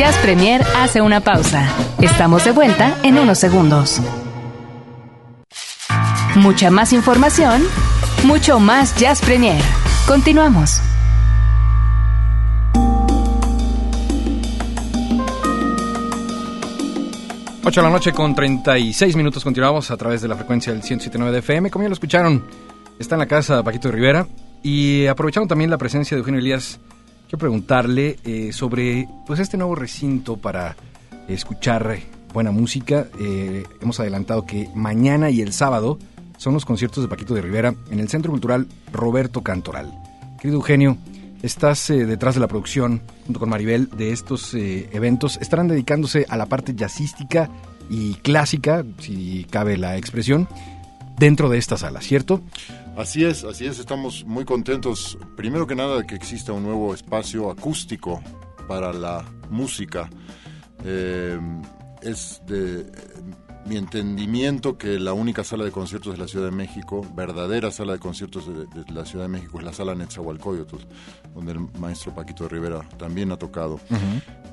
Jazz 0.00 0.16
Premier 0.22 0.62
hace 0.78 1.02
una 1.02 1.20
pausa. 1.20 1.68
Estamos 2.00 2.42
de 2.46 2.52
vuelta 2.52 2.96
en 3.02 3.18
unos 3.18 3.36
segundos. 3.38 4.00
Mucha 6.36 6.70
más 6.70 6.94
información, 6.94 7.62
mucho 8.24 8.58
más 8.60 8.96
Jazz 8.96 9.20
Premier. 9.20 9.62
Continuamos. 10.08 10.80
8 17.62 17.80
de 17.82 17.86
la 17.86 17.90
noche 17.92 18.12
con 18.12 18.34
36 18.34 19.16
minutos 19.16 19.44
continuamos 19.44 19.90
a 19.90 19.98
través 19.98 20.22
de 20.22 20.28
la 20.28 20.36
frecuencia 20.36 20.72
del 20.72 20.80
107.9 20.80 21.30
de 21.30 21.38
FM. 21.40 21.70
Como 21.70 21.82
ya 21.82 21.90
lo 21.90 21.92
escucharon, 21.92 22.42
está 22.98 23.16
en 23.16 23.18
la 23.18 23.26
casa 23.26 23.62
Paquito 23.62 23.92
Rivera 23.92 24.26
y 24.62 25.06
aprovechando 25.08 25.46
también 25.46 25.68
la 25.68 25.76
presencia 25.76 26.14
de 26.14 26.20
Eugenio 26.20 26.40
Elías, 26.40 26.80
quiero 27.30 27.38
preguntarle 27.38 28.16
eh, 28.24 28.52
sobre 28.52 29.08
pues 29.24 29.38
este 29.38 29.56
nuevo 29.56 29.76
recinto 29.76 30.36
para 30.36 30.74
escuchar 31.28 32.00
buena 32.34 32.50
música. 32.50 33.06
Eh, 33.20 33.62
hemos 33.80 34.00
adelantado 34.00 34.44
que 34.44 34.68
mañana 34.74 35.30
y 35.30 35.40
el 35.40 35.52
sábado 35.52 35.96
son 36.38 36.54
los 36.54 36.64
conciertos 36.64 37.04
de 37.04 37.08
Paquito 37.08 37.34
de 37.34 37.42
Rivera 37.42 37.72
en 37.92 38.00
el 38.00 38.08
Centro 38.08 38.32
Cultural 38.32 38.66
Roberto 38.92 39.42
Cantoral. 39.42 39.92
Querido 40.40 40.56
Eugenio, 40.56 40.96
estás 41.40 41.88
eh, 41.90 42.04
detrás 42.04 42.34
de 42.34 42.40
la 42.40 42.48
producción, 42.48 43.00
junto 43.26 43.38
con 43.38 43.48
Maribel, 43.48 43.88
de 43.90 44.10
estos 44.10 44.52
eventos. 44.54 45.38
Estarán 45.40 45.68
dedicándose 45.68 46.26
a 46.28 46.36
la 46.36 46.46
parte 46.46 46.74
jazzística 46.74 47.48
y 47.88 48.14
clásica, 48.14 48.84
si 48.98 49.46
cabe 49.50 49.76
la 49.76 49.96
expresión, 49.96 50.48
dentro 51.20 51.50
de 51.50 51.58
esta 51.58 51.76
sala, 51.76 52.00
¿cierto? 52.00 52.40
Así 52.96 53.24
es, 53.24 53.44
así 53.44 53.66
es, 53.66 53.78
estamos 53.78 54.24
muy 54.24 54.46
contentos, 54.46 55.18
primero 55.36 55.66
que 55.66 55.74
nada, 55.76 55.98
de 55.98 56.06
que 56.06 56.14
exista 56.14 56.52
un 56.52 56.62
nuevo 56.62 56.94
espacio 56.94 57.50
acústico 57.50 58.22
para 58.66 58.92
la 58.94 59.24
música. 59.50 60.08
Eh, 60.82 61.38
es 62.00 62.40
de 62.46 62.90
mi 63.66 63.76
entendimiento 63.76 64.78
que 64.78 64.98
la 64.98 65.12
única 65.12 65.44
sala 65.44 65.64
de 65.64 65.70
conciertos 65.70 66.14
de 66.14 66.18
la 66.18 66.26
Ciudad 66.26 66.46
de 66.46 66.56
México, 66.56 67.06
verdadera 67.14 67.70
sala 67.70 67.92
de 67.92 67.98
conciertos 67.98 68.46
de, 68.46 68.64
de 68.82 68.90
la 68.90 69.04
Ciudad 69.04 69.26
de 69.26 69.28
México, 69.28 69.58
es 69.58 69.64
la 69.64 69.74
sala 69.74 69.94
Netzahualcoyotl, 69.94 70.78
donde 71.34 71.52
el 71.52 71.60
maestro 71.78 72.14
Paquito 72.14 72.48
Rivera 72.48 72.80
también 72.96 73.30
ha 73.30 73.36
tocado. 73.36 73.78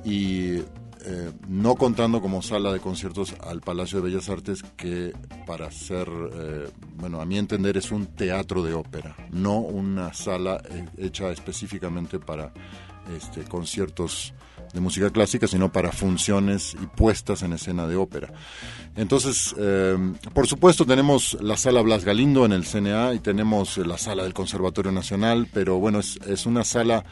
Y 0.03 0.57
eh, 1.05 1.31
no 1.47 1.75
contando 1.75 2.21
como 2.21 2.41
sala 2.41 2.71
de 2.71 2.79
conciertos 2.79 3.35
al 3.41 3.61
Palacio 3.61 4.01
de 4.01 4.09
Bellas 4.09 4.29
Artes, 4.29 4.63
que 4.75 5.13
para 5.45 5.71
ser, 5.71 6.07
eh, 6.33 6.69
bueno, 6.95 7.21
a 7.21 7.25
mi 7.25 7.37
entender 7.37 7.77
es 7.77 7.91
un 7.91 8.07
teatro 8.07 8.63
de 8.63 8.73
ópera, 8.73 9.15
no 9.31 9.59
una 9.59 10.13
sala 10.13 10.61
eh, 10.69 10.85
hecha 10.97 11.31
específicamente 11.31 12.19
para 12.19 12.51
este, 13.15 13.43
conciertos 13.43 14.33
de 14.73 14.81
música 14.81 15.09
clásica, 15.09 15.47
sino 15.47 15.71
para 15.71 15.91
funciones 15.91 16.73
y 16.73 16.85
puestas 16.87 17.41
en 17.41 17.53
escena 17.53 17.87
de 17.87 17.95
ópera. 17.95 18.33
Entonces, 18.97 19.55
por 20.33 20.45
supuesto, 20.45 20.85
tenemos 20.85 21.37
la 21.39 21.55
sala 21.55 21.81
Blas 21.81 22.03
Galindo 22.03 22.45
en 22.45 22.51
el 22.51 22.65
CNA 22.65 23.13
y 23.13 23.19
tenemos 23.19 23.77
la 23.77 23.97
sala 23.97 24.23
del 24.23 24.33
Conservatorio 24.33 24.91
Nacional, 24.91 25.47
pero 25.53 25.77
bueno, 25.77 25.99
es 25.99 26.45
una 26.45 26.65
sala 26.65 27.05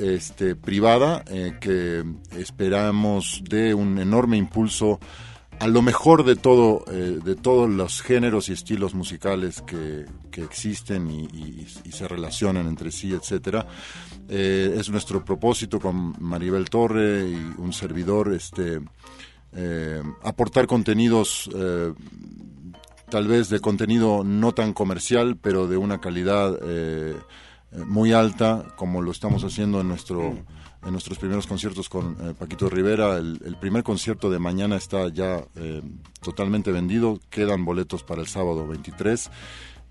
este, 0.00 0.56
privada 0.56 1.24
eh, 1.28 1.56
que 1.60 2.04
esperamos 2.38 3.42
de 3.48 3.74
un 3.74 3.98
enorme 3.98 4.36
impulso 4.36 4.98
a 5.60 5.68
lo 5.68 5.82
mejor 5.82 6.24
de 6.24 6.34
todo 6.34 6.84
eh, 6.90 7.20
de 7.24 7.36
todos 7.36 7.70
los 7.70 8.02
géneros 8.02 8.48
y 8.48 8.52
estilos 8.52 8.94
musicales 8.94 9.62
que, 9.62 10.04
existen 10.42 11.08
y, 11.08 11.64
se 11.92 12.08
relacionan 12.08 12.66
entre 12.66 12.90
sí 12.90 13.12
etcétera. 13.12 13.68
Eh, 14.28 14.74
es 14.76 14.90
nuestro 14.90 15.24
propósito 15.24 15.78
con 15.78 16.16
Maribel 16.18 16.68
Torre 16.68 17.28
y 17.28 17.36
un 17.58 17.72
servidor 17.72 18.32
este 18.32 18.80
aportar 20.24 20.66
contenidos 20.66 21.48
tal 23.08 23.28
vez 23.28 23.48
de 23.48 23.60
contenido 23.60 24.24
no 24.24 24.52
tan 24.52 24.72
comercial 24.72 25.36
pero 25.40 25.68
de 25.68 25.76
una 25.76 26.00
calidad 26.00 26.58
muy 27.86 28.12
alta 28.12 28.64
como 28.76 29.02
lo 29.02 29.10
estamos 29.10 29.42
haciendo 29.44 29.80
en 29.80 29.88
nuestro 29.88 30.34
en 30.84 30.92
nuestros 30.92 31.16
primeros 31.18 31.46
conciertos 31.46 31.88
con 31.88 32.14
eh, 32.20 32.34
Paquito 32.38 32.68
Rivera. 32.68 33.16
El, 33.16 33.40
el 33.46 33.56
primer 33.56 33.82
concierto 33.82 34.28
de 34.30 34.38
mañana 34.38 34.76
está 34.76 35.08
ya 35.08 35.42
eh, 35.56 35.80
totalmente 36.20 36.72
vendido. 36.72 37.18
Quedan 37.30 37.64
boletos 37.64 38.02
para 38.02 38.20
el 38.20 38.26
sábado 38.28 38.66
23 38.68 39.30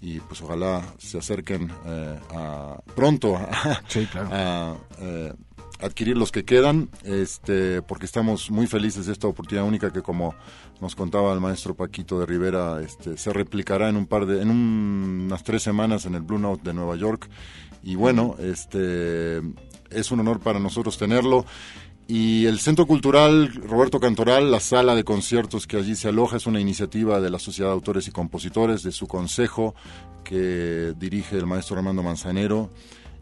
y 0.01 0.19
pues 0.19 0.41
ojalá 0.43 0.83
se 0.99 1.17
acerquen 1.17 1.71
eh, 1.87 2.19
a, 2.35 2.77
pronto 2.95 3.35
a, 3.37 3.81
Sí, 3.87 4.05
claro. 4.05 4.29
a, 4.31 4.75
adquirir 5.79 6.15
los 6.15 6.31
que 6.31 6.45
quedan, 6.45 6.89
este, 7.03 7.81
porque 7.81 8.05
estamos 8.05 8.51
muy 8.51 8.67
felices 8.67 9.07
de 9.07 9.13
esta 9.13 9.27
oportunidad 9.27 9.67
única 9.67 9.91
que 9.91 10.01
como 10.03 10.35
nos 10.79 10.95
contaba 10.95 11.33
el 11.33 11.41
maestro 11.41 11.73
Paquito 11.75 12.19
de 12.19 12.25
Rivera, 12.27 12.81
este, 12.81 13.17
se 13.17 13.33
replicará 13.33 13.89
en 13.89 13.97
un 13.97 14.05
par 14.05 14.25
de, 14.27 14.41
en 14.41 14.49
un- 14.51 15.23
unas 15.25 15.43
tres 15.43 15.63
semanas 15.63 16.05
en 16.05 16.15
el 16.15 16.21
Blue 16.21 16.37
Note 16.39 16.61
de 16.63 16.73
Nueva 16.73 16.95
York. 16.95 17.27
Y 17.83 17.95
bueno, 17.95 18.35
este, 18.39 19.37
es 19.89 20.11
un 20.11 20.19
honor 20.21 20.39
para 20.39 20.59
nosotros 20.59 20.97
tenerlo. 20.97 21.45
Y 22.07 22.45
el 22.47 22.59
Centro 22.59 22.85
Cultural 22.85 23.53
Roberto 23.53 23.99
Cantoral, 23.99 24.51
la 24.51 24.59
sala 24.59 24.93
de 24.93 25.03
conciertos 25.05 25.67
que 25.67 25.77
allí 25.77 25.95
se 25.95 26.09
aloja, 26.09 26.35
es 26.37 26.45
una 26.47 26.59
iniciativa 26.59 27.21
de 27.21 27.29
la 27.29 27.39
Sociedad 27.39 27.69
de 27.69 27.73
Autores 27.75 28.07
y 28.07 28.11
Compositores, 28.11 28.83
de 28.83 28.91
su 28.91 29.07
consejo, 29.07 29.73
que 30.23 30.93
dirige 30.97 31.37
el 31.37 31.45
maestro 31.45 31.77
Armando 31.77 32.03
Manzanero 32.03 32.69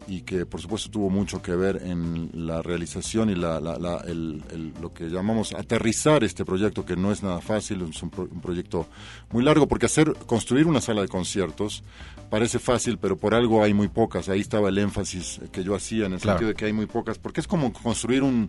y 0.08 0.22
que 0.22 0.46
por 0.46 0.60
supuesto 0.60 0.90
tuvo 0.90 1.10
mucho 1.10 1.40
que 1.42 1.54
ver 1.54 1.80
en 1.84 2.30
la 2.34 2.60
realización 2.60 3.30
y 3.30 3.36
la, 3.36 3.60
la- 3.60 3.78
la- 3.78 3.98
el- 4.08 4.42
el- 4.50 4.72
lo 4.82 4.92
que 4.92 5.04
llamamos 5.08 5.54
aterrizar 5.54 6.24
este 6.24 6.44
proyecto 6.44 6.84
que 6.84 6.96
no 6.96 7.12
es 7.12 7.22
nada 7.22 7.40
fácil, 7.40 7.82
es 7.88 8.02
un, 8.02 8.10
pro- 8.10 8.28
un 8.28 8.40
proyecto 8.40 8.88
muy 9.30 9.44
largo 9.44 9.68
porque 9.68 9.86
hacer 9.86 10.12
construir 10.26 10.66
una 10.66 10.80
sala 10.80 11.02
de 11.02 11.08
conciertos 11.08 11.84
parece 12.32 12.58
fácil, 12.58 12.96
pero 12.96 13.18
por 13.18 13.34
algo 13.34 13.62
hay 13.62 13.74
muy 13.74 13.88
pocas. 13.88 14.30
Ahí 14.30 14.40
estaba 14.40 14.70
el 14.70 14.78
énfasis 14.78 15.38
que 15.52 15.62
yo 15.62 15.74
hacía 15.74 16.06
en 16.06 16.14
el 16.14 16.18
Claro. 16.20 16.38
sentido 16.38 16.48
de 16.48 16.54
que 16.54 16.64
hay 16.64 16.72
muy 16.72 16.86
pocas, 16.86 17.18
porque 17.18 17.40
es 17.40 17.46
como 17.46 17.70
construir 17.74 18.22
un, 18.22 18.48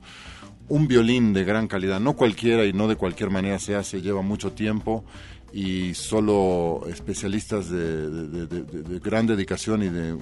un 0.69 0.87
violín 0.87 1.33
de 1.33 1.43
gran 1.43 1.67
calidad. 1.67 1.99
No 1.99 2.13
cualquiera 2.13 2.65
y 2.65 2.71
no 2.71 2.87
de 2.87 2.95
cualquier 2.95 3.29
manera 3.29 3.59
se 3.59 3.75
hace, 3.75 4.01
lleva 4.01 4.21
mucho 4.21 4.53
tiempo 4.53 5.03
y 5.51 5.93
solo 5.95 6.81
especialistas 6.87 7.69
de, 7.69 8.09
de- 8.09 8.47
de- 8.47 8.61
de- 8.63 8.83
de 8.83 8.99
gran 8.99 9.27
dedicación 9.27 9.83
y 9.83 9.89
de, 9.89 10.15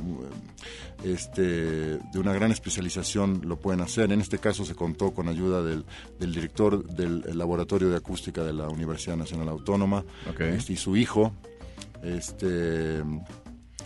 este, 1.05 1.41
de 1.99 2.19
una 2.19 2.33
gran 2.33 2.51
especialización 2.51 3.41
lo 3.45 3.57
pueden 3.57 3.81
hacer. 3.81 4.11
En 4.11 4.21
este 4.21 4.39
caso 4.39 4.65
se 4.65 4.73
contó 4.73 5.11
con 5.11 5.27
ayuda 5.29 5.61
del, 5.63 5.85
del 6.19 6.33
director 6.33 6.83
del 6.83 7.23
Laboratorio 7.37 7.89
de 7.89 7.97
Acústica 7.97 8.43
de 8.43 8.53
la 8.53 8.67
Universidad 8.69 9.17
Nacional 9.17 9.49
Autónoma 9.49 10.03
Ok. 10.29 10.41
este, 10.41 10.73
y 10.73 10.77
su 10.77 10.97
hijo, 10.97 11.31
este, 12.03 13.03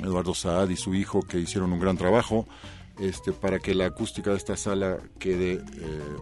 Eduardo 0.01 0.33
Saad 0.33 0.69
y 0.69 0.75
su 0.75 0.93
hijo, 0.93 1.21
que 1.21 1.39
hicieron 1.39 1.73
un 1.73 1.79
gran 1.79 1.97
trabajo 1.97 2.47
este, 2.99 3.33
para 3.33 3.59
que 3.59 3.75
la 3.75 3.87
acústica 3.87 4.31
de 4.31 4.37
esta 4.37 4.55
sala 4.55 4.99
quede 5.19 5.53
eh, 5.53 5.61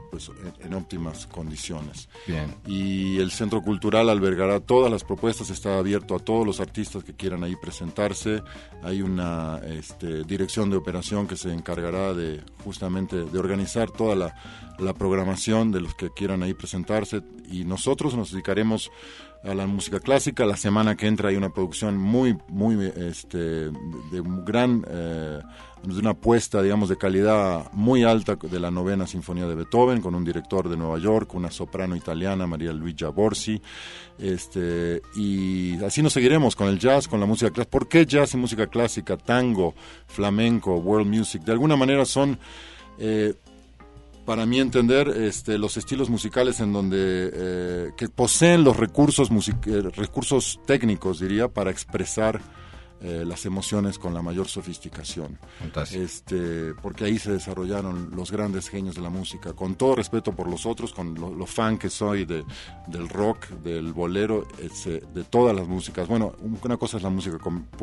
pues, 0.09 0.29
en, 0.59 0.67
en 0.67 0.73
óptimas 0.73 1.27
condiciones. 1.27 2.09
Bien. 2.25 2.55
Y 2.65 3.19
el 3.19 3.31
Centro 3.31 3.61
Cultural 3.61 4.09
albergará 4.09 4.59
todas 4.59 4.91
las 4.91 5.03
propuestas, 5.03 5.49
está 5.51 5.77
abierto 5.77 6.15
a 6.15 6.19
todos 6.19 6.45
los 6.45 6.59
artistas 6.59 7.03
que 7.03 7.13
quieran 7.13 7.43
ahí 7.43 7.55
presentarse. 7.55 8.41
Hay 8.81 9.01
una 9.01 9.61
este, 9.65 10.23
dirección 10.23 10.69
de 10.71 10.77
operación 10.77 11.27
que 11.27 11.35
se 11.35 11.53
encargará 11.53 12.13
de 12.13 12.41
justamente 12.63 13.17
de 13.17 13.39
organizar 13.39 13.91
toda 13.91 14.15
la, 14.15 14.35
la 14.79 14.93
programación 14.93 15.71
de 15.71 15.81
los 15.81 15.93
que 15.93 16.09
quieran 16.09 16.41
ahí 16.41 16.55
presentarse 16.55 17.21
y 17.51 17.65
nosotros 17.65 18.15
nos 18.15 18.31
dedicaremos 18.31 18.89
a 19.43 19.53
la 19.53 19.67
música 19.67 19.99
clásica. 19.99 20.45
La 20.45 20.55
semana 20.55 20.95
que 20.95 21.07
entra 21.07 21.29
hay 21.29 21.35
una 21.35 21.49
producción 21.49 21.97
muy, 21.97 22.37
muy, 22.47 22.91
este, 22.95 23.37
de 23.37 24.21
un 24.21 24.45
gran, 24.45 24.85
eh, 24.87 25.41
de 25.83 25.99
una 25.99 26.11
apuesta, 26.11 26.61
digamos, 26.61 26.87
de 26.89 26.97
calidad 26.97 27.69
muy 27.73 28.03
alta 28.03 28.35
de 28.35 28.59
la 28.59 28.71
novena 28.71 29.05
sinfonía 29.05 29.45
de 29.47 29.55
Beethoven, 29.55 30.01
con 30.01 30.15
un 30.15 30.23
director 30.23 30.69
de 30.69 30.77
Nueva 30.77 30.97
York, 30.97 31.33
una 31.35 31.51
soprano 31.51 31.95
italiana, 31.95 32.47
María 32.47 32.71
Luigi 32.71 33.03
Borsi, 33.05 33.61
este, 34.17 35.01
y 35.15 35.83
así 35.83 36.01
nos 36.01 36.13
seguiremos 36.13 36.55
con 36.55 36.69
el 36.69 36.79
jazz, 36.79 37.07
con 37.07 37.19
la 37.19 37.25
música 37.25 37.51
clásica. 37.51 37.71
¿Por 37.71 37.89
qué 37.89 38.05
jazz 38.05 38.33
y 38.33 38.37
música 38.37 38.67
clásica, 38.67 39.17
tango, 39.17 39.75
flamenco, 40.07 40.75
world 40.77 41.07
music? 41.07 41.43
De 41.43 41.51
alguna 41.51 41.75
manera 41.75 42.05
son 42.05 42.39
eh, 42.97 43.33
para 44.25 44.45
mí 44.45 44.59
entender 44.59 45.07
este, 45.09 45.57
los 45.57 45.77
estilos 45.77 46.09
musicales 46.09 46.59
en 46.59 46.71
donde 46.73 46.97
eh, 47.33 47.91
que 47.97 48.07
poseen 48.09 48.63
los 48.63 48.77
recursos 48.77 49.31
music- 49.31 49.67
eh, 49.67 49.81
recursos 49.95 50.59
técnicos 50.65 51.19
diría 51.19 51.47
para 51.47 51.71
expresar 51.71 52.39
eh, 53.01 53.25
las 53.27 53.45
emociones 53.45 53.99
con 53.99 54.13
la 54.13 54.21
mayor 54.21 54.47
sofisticación. 54.47 55.37
Fantástico. 55.59 56.01
este 56.03 56.73
porque 56.81 57.03
ahí 57.03 57.19
se 57.19 57.33
desarrollaron 57.33 58.11
los 58.15 58.31
grandes 58.31 58.69
genios 58.69 58.95
de 58.95 59.01
la 59.01 59.09
música. 59.09 59.51
Con 59.51 59.75
todo 59.75 59.95
respeto 59.95 60.31
por 60.33 60.47
los 60.49 60.65
otros 60.65 60.93
con 60.93 61.13
lo, 61.15 61.33
lo 61.33 61.45
fan 61.45 61.77
que 61.77 61.89
soy 61.89 62.23
de, 62.23 62.45
del 62.87 63.09
rock 63.09 63.49
del 63.61 63.91
bolero 63.91 64.47
etse- 64.59 65.01
de 65.13 65.23
todas 65.25 65.53
las 65.53 65.67
músicas. 65.67 66.07
Bueno 66.07 66.33
una 66.63 66.77
cosa 66.77 66.95
es 66.95 67.03
la 67.03 67.09
música 67.09 67.37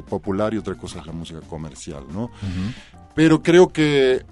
popular 0.09 0.55
y 0.55 0.57
otra 0.57 0.75
cosa 0.77 1.01
es 1.01 1.07
la 1.07 1.13
música 1.13 1.41
comercial 1.43 2.05
no 2.11 2.31
pero 3.15 3.43
creo 3.43 3.69
que 3.71 4.25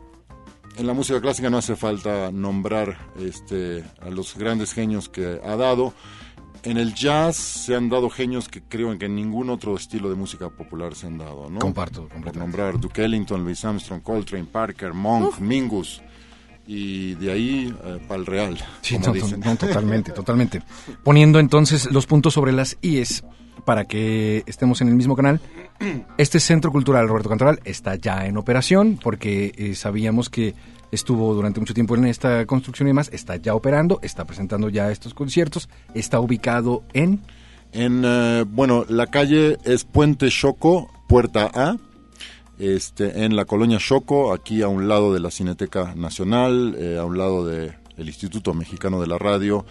en 0.79 0.87
la 0.87 0.95
música 0.95 1.21
clásica 1.21 1.51
no 1.51 1.59
hace 1.59 1.77
falta 1.77 2.31
nombrar 2.33 2.97
este, 3.19 3.85
a 4.01 4.11
los 4.11 4.37
grandes 4.37 4.73
genios 4.73 5.09
que 5.09 5.41
ha 5.45 5.57
dado. 5.57 5.93
En 6.65 6.77
el 6.77 6.95
jazz 6.95 7.37
se 7.37 7.77
han 7.77 7.89
dado 7.89 8.11
genios 8.11 8.49
que 8.49 8.63
creo 8.63 8.97
que 8.99 9.07
en 9.07 9.15
ningún 9.15 9.49
otro 9.49 9.77
estilo 9.77 10.09
de 10.11 10.17
música 10.17 10.49
popular 10.51 10.95
se 10.95 11.07
han 11.07 11.17
dado, 11.19 11.49
¿no? 11.49 11.61
Comparto 11.61 12.03
Por 12.03 12.09
completamente. 12.13 12.39
nombrar 12.39 12.81
Duke 12.81 13.05
Ellington, 13.05 13.45
Louis 13.45 13.65
Armstrong, 13.65 14.03
Coltrane, 14.03 14.45
Parker, 14.45 14.93
Monk, 14.93 15.39
Mingus 15.39 16.03
y 16.67 17.15
de 17.15 17.33
ahí 17.33 17.75
para 18.09 18.21
el 18.21 18.27
Real, 18.27 18.59
Sí, 18.83 18.95
como 18.97 19.07
no, 19.07 19.13
dicen. 19.15 19.41
no, 19.41 19.57
totalmente, 19.57 20.13
totalmente. 20.13 20.63
Poniendo 21.05 21.39
entonces 21.39 21.91
los 21.93 22.07
puntos 22.07 22.35
sobre 22.35 22.53
las 22.53 22.77
IES 22.83 23.25
para 23.65 23.85
que 23.85 24.43
estemos 24.47 24.81
en 24.81 24.89
el 24.89 24.95
mismo 24.95 25.17
canal. 25.17 25.41
Este 26.17 26.41
Centro 26.41 26.73
Cultural 26.73 27.09
Roberto 27.09 27.29
Cantoral 27.29 27.61
está 27.65 27.95
ya 27.95 28.27
en 28.27 28.37
operación 28.37 28.99
porque 29.03 29.53
eh, 29.57 29.75
sabíamos 29.75 30.29
que 30.29 30.55
estuvo 30.91 31.35
durante 31.35 31.61
mucho 31.61 31.75
tiempo 31.75 31.95
en 31.95 32.07
esta 32.07 32.47
construcción 32.47 32.89
y 32.89 32.91
demás, 32.91 33.11
está 33.13 33.37
ya 33.37 33.55
operando, 33.55 34.01
está 34.03 34.25
presentando 34.25 34.69
ya 34.69 34.91
estos 34.91 35.15
conciertos, 35.15 35.69
está 35.95 36.21
ubicado 36.21 36.83
en... 36.93 37.21
En, 37.73 38.03
eh, 38.05 38.45
bueno, 38.49 38.87
la 38.89 39.09
calle 39.09 39.59
es 39.65 39.85
Puente 39.85 40.31
Choco, 40.31 40.91
Puerta 41.07 41.51
A, 41.53 41.77
este, 42.59 43.25
en 43.25 43.37
la 43.37 43.45
colonia 43.45 43.79
Choco, 43.79 44.33
aquí 44.33 44.63
a 44.63 44.69
un 44.69 44.89
lado 44.89 45.13
de 45.13 45.21
la 45.21 45.31
Cineteca 45.31 45.95
Nacional, 45.95 46.75
eh, 46.79 46.97
a 46.99 47.05
un 47.05 47.19
lado 47.19 47.47
del 47.47 47.75
Instituto 47.99 48.55
Mexicano 48.55 49.01
de 49.01 49.07
la 49.07 49.19
Radio 49.19 49.67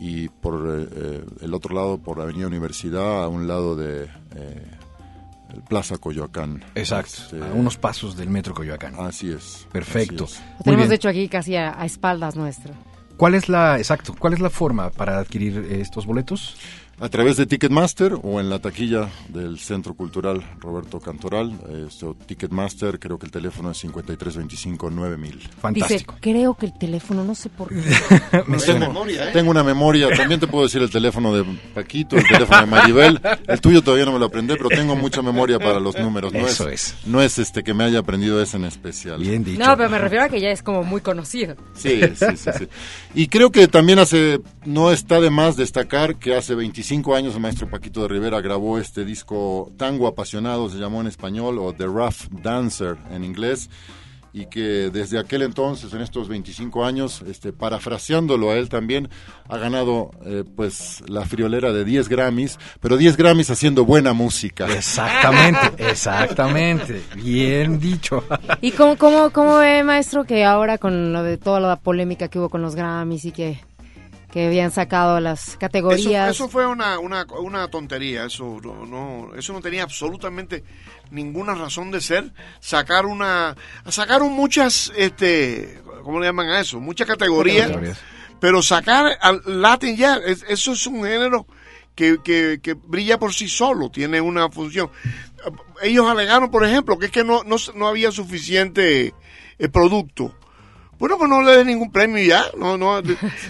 y 0.00 0.30
por 0.30 0.54
eh, 0.54 0.88
eh, 0.90 1.24
el 1.42 1.52
otro 1.52 1.74
lado, 1.74 1.98
por 1.98 2.20
Avenida 2.20 2.46
Universidad, 2.46 3.22
a 3.22 3.28
un 3.28 3.46
lado 3.46 3.76
de 3.76 4.04
eh, 4.34 4.66
el 5.54 5.62
Plaza 5.68 5.98
Coyoacán. 5.98 6.64
Exacto, 6.74 7.12
Este, 7.22 7.42
a 7.44 7.52
unos 7.52 7.76
pasos 7.76 8.16
del 8.16 8.30
Metro 8.30 8.54
Coyoacán. 8.54 8.94
Así 8.98 9.30
es. 9.30 9.66
Perfecto. 9.70 10.24
así 10.24 10.36
es. 10.36 10.58
Lo 10.58 10.64
tenemos 10.64 10.88
de 10.88 10.94
hecho 10.94 11.08
aquí 11.10 11.28
casi 11.28 11.54
a, 11.54 11.78
a 11.78 11.84
espaldas 11.84 12.34
nuestro. 12.34 12.72
¿Cuál 13.18 13.34
es 13.34 13.50
la, 13.50 13.76
exacto, 13.76 14.14
cuál 14.18 14.32
es 14.32 14.40
la 14.40 14.48
forma 14.48 14.88
para 14.88 15.18
adquirir 15.18 15.68
estos 15.70 16.06
boletos? 16.06 16.56
A 17.00 17.08
través 17.08 17.38
de 17.38 17.46
Ticketmaster 17.46 18.12
o 18.22 18.40
en 18.40 18.50
la 18.50 18.58
taquilla 18.58 19.08
del 19.30 19.58
Centro 19.58 19.94
Cultural 19.94 20.42
Roberto 20.60 21.00
Cantoral. 21.00 21.58
Este, 21.88 22.06
Ticketmaster, 22.26 22.98
creo 22.98 23.18
que 23.18 23.24
el 23.24 23.32
teléfono 23.32 23.70
es 23.70 23.82
5325-9000. 23.86 25.40
Fantástico. 25.60 26.12
Dice, 26.12 26.20
creo 26.20 26.54
que 26.54 26.66
el 26.66 26.78
teléfono, 26.78 27.24
no 27.24 27.34
sé 27.34 27.48
por 27.48 27.70
qué. 27.70 27.76
Me 28.46 28.58
Tengo 28.58 28.80
memoria, 28.80 29.30
¿eh? 29.30 29.32
Tengo 29.32 29.50
una 29.50 29.64
memoria, 29.64 30.08
también 30.14 30.40
te 30.40 30.46
puedo 30.46 30.64
decir 30.64 30.82
el 30.82 30.90
teléfono 30.90 31.34
de 31.34 31.44
Paquito, 31.74 32.18
el 32.18 32.28
teléfono 32.28 32.60
de 32.60 32.66
Maribel. 32.66 33.20
El 33.48 33.60
tuyo 33.62 33.82
todavía 33.82 34.04
no 34.04 34.12
me 34.12 34.18
lo 34.18 34.26
aprendí, 34.26 34.54
pero 34.56 34.68
tengo 34.68 34.94
mucha 34.94 35.22
memoria 35.22 35.58
para 35.58 35.80
los 35.80 35.98
números. 35.98 36.34
No 36.34 36.40
Eso 36.40 36.68
es, 36.68 36.88
es. 36.88 37.06
No 37.06 37.22
es 37.22 37.38
este 37.38 37.62
que 37.62 37.72
me 37.72 37.84
haya 37.84 38.00
aprendido 38.00 38.42
ese 38.42 38.58
en 38.58 38.66
especial. 38.66 39.20
Bien 39.20 39.42
dicho. 39.42 39.58
No, 39.58 39.74
pero 39.74 39.88
me 39.88 39.98
refiero 39.98 40.24
a 40.24 40.28
que 40.28 40.38
ya 40.38 40.50
es 40.50 40.62
como 40.62 40.82
muy 40.82 41.00
conocido. 41.00 41.56
Sí, 41.74 42.02
sí, 42.14 42.36
sí, 42.36 42.50
sí. 42.58 42.68
Y 43.14 43.28
creo 43.28 43.50
que 43.50 43.68
también 43.68 43.98
hace, 43.98 44.40
no 44.66 44.92
está 44.92 45.18
de 45.18 45.30
más 45.30 45.56
destacar 45.56 46.16
que 46.16 46.36
hace 46.36 46.54
25 46.54 46.89
años 46.90 47.36
el 47.36 47.40
maestro 47.40 47.70
Paquito 47.70 48.02
de 48.02 48.08
Rivera 48.08 48.40
grabó 48.40 48.76
este 48.76 49.04
disco 49.04 49.70
Tango 49.76 50.08
Apasionado, 50.08 50.68
se 50.68 50.78
llamó 50.78 51.00
en 51.00 51.06
español, 51.06 51.58
o 51.58 51.72
The 51.72 51.84
Rough 51.84 52.28
Dancer 52.42 52.96
en 53.12 53.22
inglés, 53.22 53.70
y 54.32 54.46
que 54.46 54.90
desde 54.92 55.18
aquel 55.18 55.42
entonces, 55.42 55.92
en 55.92 56.00
estos 56.00 56.28
25 56.28 56.84
años, 56.84 57.22
este, 57.28 57.52
parafraseándolo 57.52 58.50
a 58.50 58.56
él 58.56 58.68
también, 58.68 59.08
ha 59.48 59.56
ganado 59.56 60.10
eh, 60.24 60.42
pues 60.56 61.04
la 61.06 61.24
friolera 61.24 61.72
de 61.72 61.84
10 61.84 62.08
Grammys, 62.08 62.58
pero 62.80 62.96
10 62.96 63.16
Grammys 63.16 63.50
haciendo 63.50 63.84
buena 63.84 64.12
música. 64.12 64.66
Exactamente, 64.66 65.60
exactamente. 65.90 67.02
Bien 67.14 67.78
dicho. 67.78 68.24
¿Y 68.60 68.72
cómo, 68.72 68.96
cómo, 68.96 69.30
cómo 69.30 69.58
ve, 69.58 69.84
maestro, 69.84 70.24
que 70.24 70.44
ahora 70.44 70.78
con 70.78 71.12
lo 71.12 71.22
de 71.22 71.38
toda 71.38 71.60
la 71.60 71.76
polémica 71.76 72.26
que 72.26 72.40
hubo 72.40 72.48
con 72.48 72.62
los 72.62 72.74
Grammys 72.74 73.26
y 73.26 73.30
que, 73.30 73.60
que 74.32 74.46
habían 74.46 74.70
sacado 74.70 75.18
las 75.20 75.48
Eso, 75.48 75.58
categorías? 75.58 76.30
eso 76.34 76.48
fue 76.48 76.66
una, 76.66 76.98
una, 76.98 77.26
una 77.40 77.68
tontería, 77.68 78.24
eso 78.26 78.58
no, 78.62 78.86
no- 78.86 79.34
eso 79.36 79.52
no 79.52 79.60
tenía 79.60 79.82
absolutamente 79.82 80.62
ninguna 81.10 81.54
razón 81.54 81.90
de 81.90 82.00
ser. 82.00 82.32
Sacar 82.60 83.06
una, 83.06 83.56
sacaron 83.88 84.32
muchas, 84.32 84.92
este, 84.96 85.80
¿cómo 86.04 86.20
le 86.20 86.26
llaman 86.26 86.48
a 86.50 86.60
eso? 86.60 86.78
Muchas 86.80 87.06
categorías, 87.08 87.66
Categorías. 87.66 87.98
pero 88.40 88.62
sacar 88.62 89.18
al 89.20 89.42
Latin 89.46 89.96
Jazz, 89.96 90.20
es- 90.26 90.44
eso 90.48 90.72
es 90.72 90.86
un 90.86 91.02
género 91.04 91.46
que, 91.96 92.18
que, 92.22 92.60
que 92.62 92.74
brilla 92.74 93.18
por 93.18 93.34
sí 93.34 93.48
solo, 93.48 93.90
tiene 93.90 94.20
una 94.20 94.48
función. 94.48 94.90
Ellos 95.82 96.06
alegaron, 96.08 96.50
por 96.50 96.64
ejemplo, 96.64 96.98
que 96.98 97.06
es 97.06 97.12
que 97.12 97.24
no, 97.24 97.42
no, 97.44 97.56
no 97.74 97.88
había 97.88 98.12
suficiente 98.12 99.12
eh, 99.58 99.68
producto. 99.68 100.34
Bueno, 101.00 101.18
pues 101.18 101.28
no 101.28 101.42
le 101.42 101.56
den 101.56 101.66
ningún 101.66 101.90
premio 101.90 102.22
ya. 102.22 102.44
No, 102.56 102.76
no. 102.78 103.02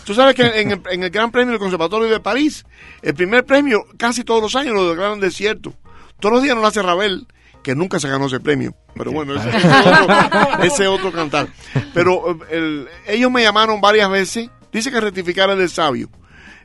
Tú 0.05 0.15
sabes 0.15 0.35
que 0.35 0.43
en 0.61 0.71
el, 0.71 0.81
en 0.91 1.03
el 1.03 1.11
Gran 1.11 1.31
Premio 1.31 1.51
del 1.51 1.59
Conservatorio 1.59 2.09
de 2.09 2.21
París, 2.21 2.65
el 3.03 3.13
primer 3.15 3.45
premio, 3.45 3.85
casi 3.99 4.25
todos 4.25 4.41
los 4.41 4.57
años 4.57 4.73
lo 4.75 4.89
declaran 4.89 5.21
desierto. 5.21 5.75
Todos 6.21 6.35
los 6.37 6.43
días 6.45 6.55
no 6.55 6.63
lo 6.63 6.69
hace 6.69 6.81
Ravel, 6.81 7.27
que 7.63 7.75
nunca 7.75 7.99
se 8.01 8.09
ganó 8.09 8.27
ese 8.27 8.41
premio. 8.41 8.75
Pero 8.95 9.11
bueno, 9.13 9.35
ese 9.35 9.49
ese 9.57 9.59
es 9.59 9.67
otro, 9.67 10.63
ese 10.63 10.87
otro 10.87 11.13
cantar. 11.13 11.49
Pero 11.93 12.39
el- 12.51 12.89
ellos 13.07 13.31
me 13.31 13.43
llamaron 13.43 13.81
varias 13.81 14.09
veces. 14.11 14.49
Dice 14.73 14.91
que 14.93 15.01
rectificar 15.01 15.51
es 15.51 15.59
del 15.59 15.69
sabio. 15.71 16.09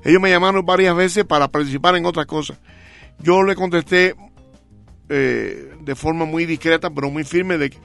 Ellos 0.03 0.21
me 0.21 0.29
llamaron 0.29 0.63
varias 0.65 0.95
veces 0.95 1.25
para 1.25 1.47
participar 1.47 1.95
en 1.95 2.05
otras 2.05 2.27
cosas. 2.27 2.59
Yo 3.19 3.41
le 3.41 3.55
contesté 3.55 4.13
eh, 5.09 5.73
de 5.81 5.95
forma 5.95 6.25
muy 6.25 6.45
discreta, 6.45 6.89
pero 6.89 7.09
muy 7.09 7.23
firme, 7.23 7.57
de 7.57 7.69
que 7.71 7.77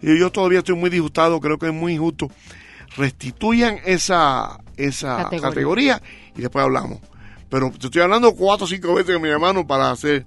yo, 0.00 0.14
yo 0.14 0.30
todavía 0.30 0.58
estoy 0.58 0.76
muy 0.76 0.90
disgustado, 0.90 1.40
creo 1.40 1.58
que 1.58 1.66
es 1.66 1.72
muy 1.74 1.94
injusto. 1.94 2.30
Restituyan 2.96 3.78
esa, 3.84 4.58
esa 4.76 5.16
Categoría. 5.24 5.40
categoría. 5.50 6.02
y 6.36 6.40
después 6.42 6.64
hablamos. 6.64 7.00
Pero 7.48 7.70
te 7.78 7.86
estoy 7.86 8.02
hablando 8.02 8.32
cuatro 8.34 8.64
o 8.64 8.68
cinco 8.68 8.94
veces 8.94 9.14
que 9.14 9.18
me 9.20 9.28
llamaron 9.28 9.66
para 9.66 9.90
hacer. 9.90 10.26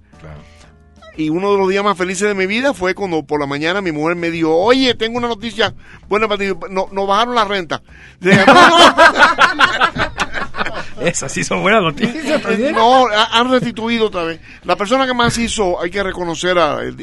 Y 1.17 1.29
uno 1.29 1.51
de 1.51 1.57
los 1.57 1.67
días 1.67 1.83
más 1.83 1.97
felices 1.97 2.27
de 2.27 2.35
mi 2.35 2.45
vida 2.45 2.75
fue 2.75 2.93
cuando 2.93 3.23
por 3.23 3.39
la 3.39 3.47
mañana 3.47 3.81
mi 3.81 3.91
mujer 3.91 4.15
me 4.15 4.29
dijo, 4.29 4.55
oye, 4.55 4.93
tengo 4.93 5.17
una 5.17 5.27
noticia 5.27 5.73
buena 6.07 6.27
para 6.27 6.37
ti, 6.45 6.53
no, 6.69 6.89
no 6.91 7.07
bajaron 7.07 7.33
la 7.33 7.43
renta. 7.45 7.81
Dije, 8.19 8.39
no, 8.45 8.53
no. 8.53 8.95
Esas 11.01 11.31
sí 11.31 11.43
son 11.43 11.61
buenas 11.61 11.81
noticias. 11.83 12.41
No, 12.73 13.07
ha- 13.07 13.39
han 13.39 13.51
restituido 13.51 14.07
otra 14.07 14.23
vez. 14.23 14.39
La 14.63 14.75
persona 14.75 15.05
que 15.05 15.13
más 15.13 15.37
hizo, 15.37 15.81
hay 15.81 15.89
que 15.91 16.01
reconocer, 16.03 16.57
a, 16.57 16.79
eh, 16.83 16.93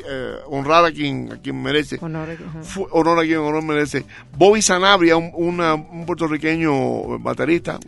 honrar 0.47 0.85
a 0.85 0.91
quien, 0.93 1.33
a 1.33 1.37
quien 1.41 1.63
merece. 1.63 1.99
Honor. 2.01 2.29
Fue- 2.63 2.87
honor 2.91 3.19
a 3.21 3.23
quien 3.23 3.39
honor 3.39 3.63
merece. 3.63 4.05
Bobby 4.37 4.63
Sanabria, 4.63 5.17
un, 5.17 5.31
una- 5.35 5.75
un 5.75 6.05
puertorriqueño 6.07 7.19
baterista, 7.21 7.79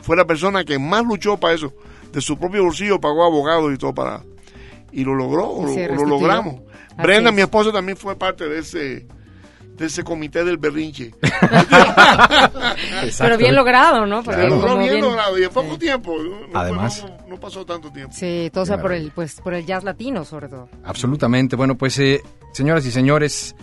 fue 0.00 0.16
la 0.16 0.24
persona 0.26 0.64
que 0.64 0.78
más 0.78 1.04
luchó 1.04 1.36
para 1.38 1.54
eso. 1.54 1.72
De 2.12 2.20
su 2.20 2.38
propio 2.38 2.64
bolsillo 2.64 3.00
pagó 3.00 3.24
abogados 3.24 3.72
y 3.72 3.78
todo 3.78 3.94
para... 3.94 4.22
Y 4.92 5.04
lo 5.04 5.14
logró, 5.14 5.66
se 5.72 5.88
lo, 5.88 6.04
logramos. 6.04 6.56
Así 6.90 7.02
Brenda, 7.02 7.30
es. 7.30 7.36
mi 7.36 7.40
esposa, 7.40 7.72
también 7.72 7.96
fue 7.96 8.14
parte 8.18 8.46
de 8.46 8.58
ese 8.58 9.06
de 9.76 9.86
ese 9.86 10.02
comité 10.04 10.44
del 10.44 10.58
berrinche. 10.58 11.12
Pero 13.18 13.36
bien 13.38 13.54
logrado, 13.54 14.06
¿no? 14.06 14.22
Porque 14.22 14.40
Claro. 14.40 14.56
Logró 14.56 14.68
como 14.70 14.80
bien 14.82 14.92
bien- 14.94 15.04
logrado 15.04 15.38
y 15.38 15.44
en 15.44 15.50
poco 15.50 15.78
tiempo. 15.78 16.16
no- 16.22 16.58
Además. 16.58 17.04
no- 17.04 17.28
no 17.28 17.40
pasó 17.40 17.64
tanto 17.64 17.90
tiempo. 17.90 18.14
Sí, 18.14 18.50
todo 18.52 18.66
sea 18.66 18.80
por 18.80 18.92
el, 18.92 19.10
pues, 19.12 19.40
por 19.40 19.54
el 19.54 19.64
jazz 19.66 19.84
latino, 19.84 20.24
sobre 20.24 20.48
todo. 20.48 20.68
Absolutamente. 20.84 21.56
Bueno, 21.56 21.76
pues, 21.76 21.98
eh, 21.98 22.22
señoras 22.52 22.84
y 22.86 22.90
señores, 22.90 23.54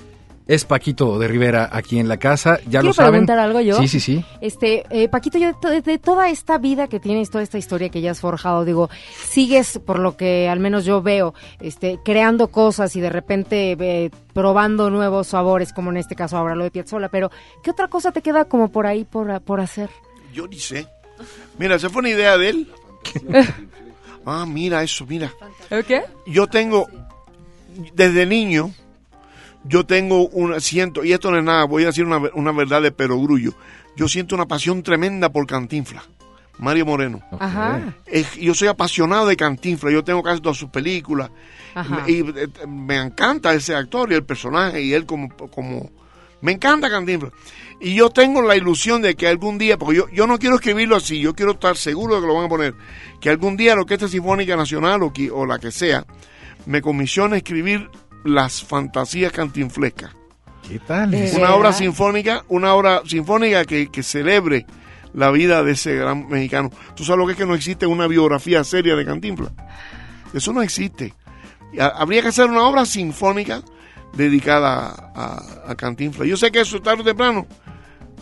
es 0.49 0.65
Paquito 0.65 1.19
de 1.19 1.27
Rivera 1.27 1.69
aquí 1.71 1.99
en 1.99 2.07
la 2.07 2.17
casa. 2.17 2.57
Ya 2.65 2.79
¿Quiero 2.79 2.85
lo 2.87 2.93
saben. 2.93 3.11
preguntar 3.11 3.37
algo 3.37 3.59
yo? 3.61 3.77
Sí, 3.77 3.87
sí, 3.87 3.99
sí. 3.99 4.25
Este, 4.41 4.83
eh, 4.89 5.07
Paquito, 5.07 5.37
yo 5.37 5.47
de, 5.49 5.53
to- 5.53 5.81
de 5.91 5.97
toda 5.99 6.29
esta 6.31 6.57
vida 6.57 6.87
que 6.87 6.99
tienes, 6.99 7.29
toda 7.29 7.43
esta 7.43 7.59
historia 7.59 7.89
que 7.89 8.01
ya 8.01 8.09
has 8.11 8.19
forjado, 8.19 8.65
digo, 8.65 8.89
sigues, 9.29 9.79
por 9.85 9.99
lo 9.99 10.17
que 10.17 10.49
al 10.49 10.59
menos 10.59 10.85
yo 10.85 11.03
veo, 11.03 11.35
este, 11.59 11.99
creando 12.03 12.47
cosas 12.47 12.95
y 12.95 12.99
de 12.99 13.11
repente 13.11 13.77
eh, 13.79 14.09
probando 14.33 14.89
nuevos 14.89 15.27
sabores, 15.27 15.71
como 15.71 15.91
en 15.91 15.97
este 15.97 16.15
caso 16.15 16.35
ahora 16.35 16.55
lo 16.55 16.63
de 16.63 16.71
Piazzolla, 16.71 17.09
pero 17.09 17.29
¿qué 17.63 17.69
otra 17.69 17.87
cosa 17.87 18.11
te 18.11 18.23
queda 18.23 18.45
como 18.45 18.71
por 18.71 18.87
ahí 18.87 19.05
por, 19.05 19.39
por 19.41 19.59
hacer? 19.61 19.91
Yo 20.33 20.47
ni 20.47 20.57
sé. 20.57 20.87
Mira, 21.59 21.75
esa 21.75 21.89
fue 21.91 21.99
una 21.99 22.09
idea 22.09 22.39
de 22.39 22.49
él. 22.49 22.71
ah, 24.25 24.45
mira 24.47 24.81
eso, 24.83 25.05
mira. 25.05 25.31
¿Qué? 25.87 26.01
Yo 26.25 26.47
tengo, 26.47 26.87
desde 27.93 28.25
niño, 28.25 28.71
yo 29.63 29.85
tengo 29.85 30.27
un, 30.29 30.59
siento, 30.61 31.03
y 31.03 31.11
esto 31.13 31.31
no 31.31 31.37
es 31.37 31.43
nada, 31.43 31.65
voy 31.65 31.83
a 31.83 31.87
decir 31.87 32.05
una, 32.05 32.17
una 32.33 32.51
verdad 32.51 32.81
de 32.81 32.91
perogrullo. 32.91 33.53
Yo 33.95 34.07
siento 34.07 34.35
una 34.35 34.45
pasión 34.47 34.81
tremenda 34.83 35.29
por 35.29 35.45
Cantinfla, 35.45 36.03
Mario 36.57 36.85
Moreno. 36.85 37.21
Ajá. 37.39 37.93
Es- 38.05 38.35
yo 38.35 38.53
soy 38.53 38.67
apasionado 38.69 39.27
de 39.27 39.35
Cantinfla, 39.35 39.91
yo 39.91 40.03
tengo 40.03 40.23
casi 40.23 40.41
todas 40.41 40.57
sus 40.57 40.69
películas. 40.69 41.29
Ajá. 41.75 42.03
Y 42.09 42.21
eh, 42.21 42.47
me 42.67 42.95
encanta 42.97 43.53
ese 43.53 43.75
actor 43.75 44.11
y 44.11 44.15
el 44.15 44.23
personaje 44.23 44.81
y 44.81 44.93
él 44.93 45.05
como, 45.05 45.29
como... 45.35 45.89
Me 46.41 46.53
encanta 46.53 46.89
Cantinflas. 46.89 47.33
Y 47.81 47.95
yo 47.95 48.09
tengo 48.09 48.41
la 48.41 48.55
ilusión 48.55 49.01
de 49.01 49.15
que 49.15 49.27
algún 49.27 49.57
día, 49.57 49.77
porque 49.77 49.97
yo, 49.97 50.09
yo 50.09 50.25
no 50.25 50.37
quiero 50.37 50.55
escribirlo 50.55 50.95
así, 50.95 51.19
yo 51.19 51.33
quiero 51.35 51.51
estar 51.51 51.75
seguro 51.75 52.15
de 52.15 52.21
que 52.21 52.27
lo 52.27 52.35
van 52.35 52.45
a 52.45 52.49
poner, 52.49 52.73
que 53.19 53.29
algún 53.29 53.57
día 53.57 53.75
la 53.75 53.81
Orquesta 53.81 54.07
Sinfónica 54.07 54.55
Nacional 54.55 55.03
o, 55.03 55.11
que- 55.11 55.29
o 55.31 55.45
la 55.45 55.59
que 55.59 55.71
sea, 55.71 56.05
me 56.65 56.81
comisione 56.81 57.37
escribir 57.37 57.89
las 58.23 58.63
fantasías 58.63 59.31
cantinflescas. 59.31 60.11
¿Qué 60.67 60.79
tal? 60.79 61.15
Una 61.35 61.55
obra 61.55 61.73
sinfónica, 61.73 62.43
una 62.47 62.73
obra 62.73 63.01
sinfónica 63.05 63.65
que, 63.65 63.89
que 63.89 64.03
celebre 64.03 64.65
la 65.13 65.31
vida 65.31 65.63
de 65.63 65.71
ese 65.71 65.95
gran 65.95 66.27
mexicano. 66.27 66.69
¿Tú 66.95 67.03
sabes 67.03 67.19
lo 67.19 67.25
que 67.25 67.31
es 67.31 67.37
que 67.37 67.45
no 67.45 67.55
existe 67.55 67.87
una 67.87 68.07
biografía 68.07 68.63
seria 68.63 68.95
de 68.95 69.05
Cantinflas? 69.05 69.51
Eso 70.33 70.53
no 70.53 70.61
existe. 70.61 71.13
Habría 71.79 72.21
que 72.21 72.27
hacer 72.27 72.45
una 72.49 72.63
obra 72.63 72.85
sinfónica 72.85 73.63
dedicada 74.13 75.11
a, 75.15 75.71
a 75.71 75.75
Cantinflas. 75.75 76.27
Yo 76.27 76.37
sé 76.37 76.51
que 76.51 76.61
eso 76.61 76.81
tarde 76.81 77.01
o 77.01 77.05
temprano, 77.05 77.47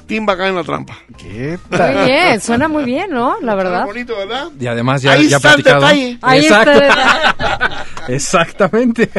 Timba 0.07 0.37
cae 0.37 0.49
en 0.49 0.55
la 0.55 0.63
trampa. 0.63 0.97
¿Qué 1.17 1.59
Muy 1.69 2.05
bien, 2.05 2.39
suena 2.41 2.67
muy 2.67 2.83
bien, 2.85 3.11
¿no? 3.11 3.39
La 3.41 3.55
verdad. 3.55 3.73
Está 3.81 3.85
bonito, 3.85 4.17
¿verdad? 4.17 4.47
Y 4.59 4.65
además 4.67 5.01
ya, 5.01 5.11
Ahí 5.11 5.27
ya 5.27 5.35
está 5.37 5.53
el 5.53 5.63
platicado. 5.63 5.81
detalle. 5.85 6.17
Ahí 6.21 6.39
Exacto. 6.45 6.71
está. 6.71 7.85
Exactamente. 8.07 9.09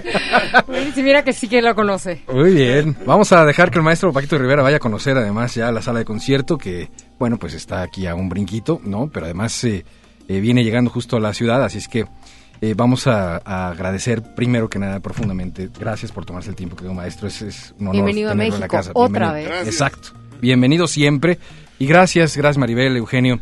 Si 0.94 1.02
mira 1.02 1.22
que 1.22 1.32
sí 1.32 1.46
que 1.48 1.60
lo 1.60 1.74
conoce. 1.74 2.22
Muy 2.32 2.52
bien. 2.54 2.96
Vamos 3.06 3.32
a 3.32 3.44
dejar 3.44 3.70
que 3.70 3.78
el 3.78 3.84
maestro 3.84 4.12
Paquito 4.12 4.38
Rivera 4.38 4.62
vaya 4.62 4.76
a 4.78 4.80
conocer 4.80 5.16
además 5.16 5.54
ya 5.54 5.70
la 5.70 5.82
sala 5.82 5.98
de 6.00 6.04
concierto 6.04 6.56
que, 6.56 6.88
bueno, 7.18 7.36
pues 7.38 7.54
está 7.54 7.82
aquí 7.82 8.06
a 8.06 8.14
un 8.14 8.28
brinquito, 8.28 8.80
¿no? 8.82 9.08
Pero 9.12 9.26
además 9.26 9.62
eh, 9.64 9.84
eh, 10.28 10.40
viene 10.40 10.64
llegando 10.64 10.90
justo 10.90 11.16
a 11.16 11.20
la 11.20 11.34
ciudad, 11.34 11.62
así 11.62 11.78
es 11.78 11.88
que 11.88 12.06
eh, 12.60 12.74
vamos 12.76 13.06
a, 13.06 13.40
a 13.44 13.68
agradecer 13.68 14.34
primero 14.34 14.68
que 14.68 14.78
nada 14.78 15.00
profundamente. 15.00 15.68
Gracias 15.78 16.10
por 16.12 16.24
tomarse 16.24 16.50
el 16.50 16.56
tiempo, 16.56 16.74
querido 16.76 16.94
maestro. 16.94 17.28
Es, 17.28 17.42
es 17.42 17.74
un 17.78 17.88
honor 17.88 17.92
Bienvenido 17.92 18.30
a 18.30 18.32
tenerlo 18.32 18.54
en 18.54 18.60
la 18.60 18.66
México, 18.66 18.76
casa. 18.76 18.90
otra 18.94 19.32
Bienvenido. 19.34 19.50
vez. 19.60 19.68
Exacto. 19.68 20.08
Bienvenido 20.40 20.86
siempre. 20.86 21.38
Y 21.78 21.86
gracias, 21.86 22.36
gracias 22.36 22.58
Maribel, 22.58 22.96
Eugenio. 22.96 23.40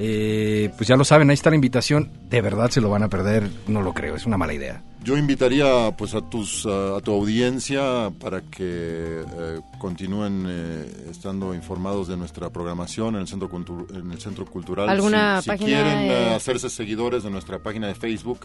Eh, 0.00 0.70
pues 0.76 0.86
ya 0.86 0.96
lo 0.96 1.04
saben, 1.04 1.28
ahí 1.30 1.34
está 1.34 1.50
la 1.50 1.56
invitación. 1.56 2.10
De 2.30 2.40
verdad 2.40 2.70
se 2.70 2.80
lo 2.80 2.88
van 2.88 3.02
a 3.02 3.08
perder, 3.08 3.50
no 3.66 3.82
lo 3.82 3.92
creo, 3.94 4.14
es 4.14 4.26
una 4.26 4.36
mala 4.36 4.54
idea. 4.54 4.82
Yo 5.02 5.16
invitaría 5.16 5.90
pues 5.96 6.14
a 6.14 6.20
tus 6.20 6.66
a, 6.66 6.96
a 6.96 7.00
tu 7.00 7.12
audiencia 7.12 8.10
para 8.20 8.42
que 8.42 8.60
eh, 8.60 9.60
continúen 9.78 10.44
eh, 10.48 11.06
estando 11.10 11.52
informados 11.54 12.06
de 12.08 12.16
nuestra 12.16 12.50
programación 12.50 13.14
en 13.16 13.22
el 13.22 13.26
centro 13.28 13.50
Cultu- 13.50 13.86
en 13.96 14.12
el 14.12 14.20
centro 14.20 14.44
cultural. 14.46 14.88
¿Alguna 14.88 15.38
si, 15.40 15.44
si 15.44 15.48
página, 15.50 15.66
quieren 15.66 15.98
eh? 16.10 16.34
hacerse 16.34 16.70
seguidores 16.70 17.24
de 17.24 17.30
nuestra 17.30 17.58
página 17.60 17.88
de 17.88 17.94
Facebook 17.94 18.40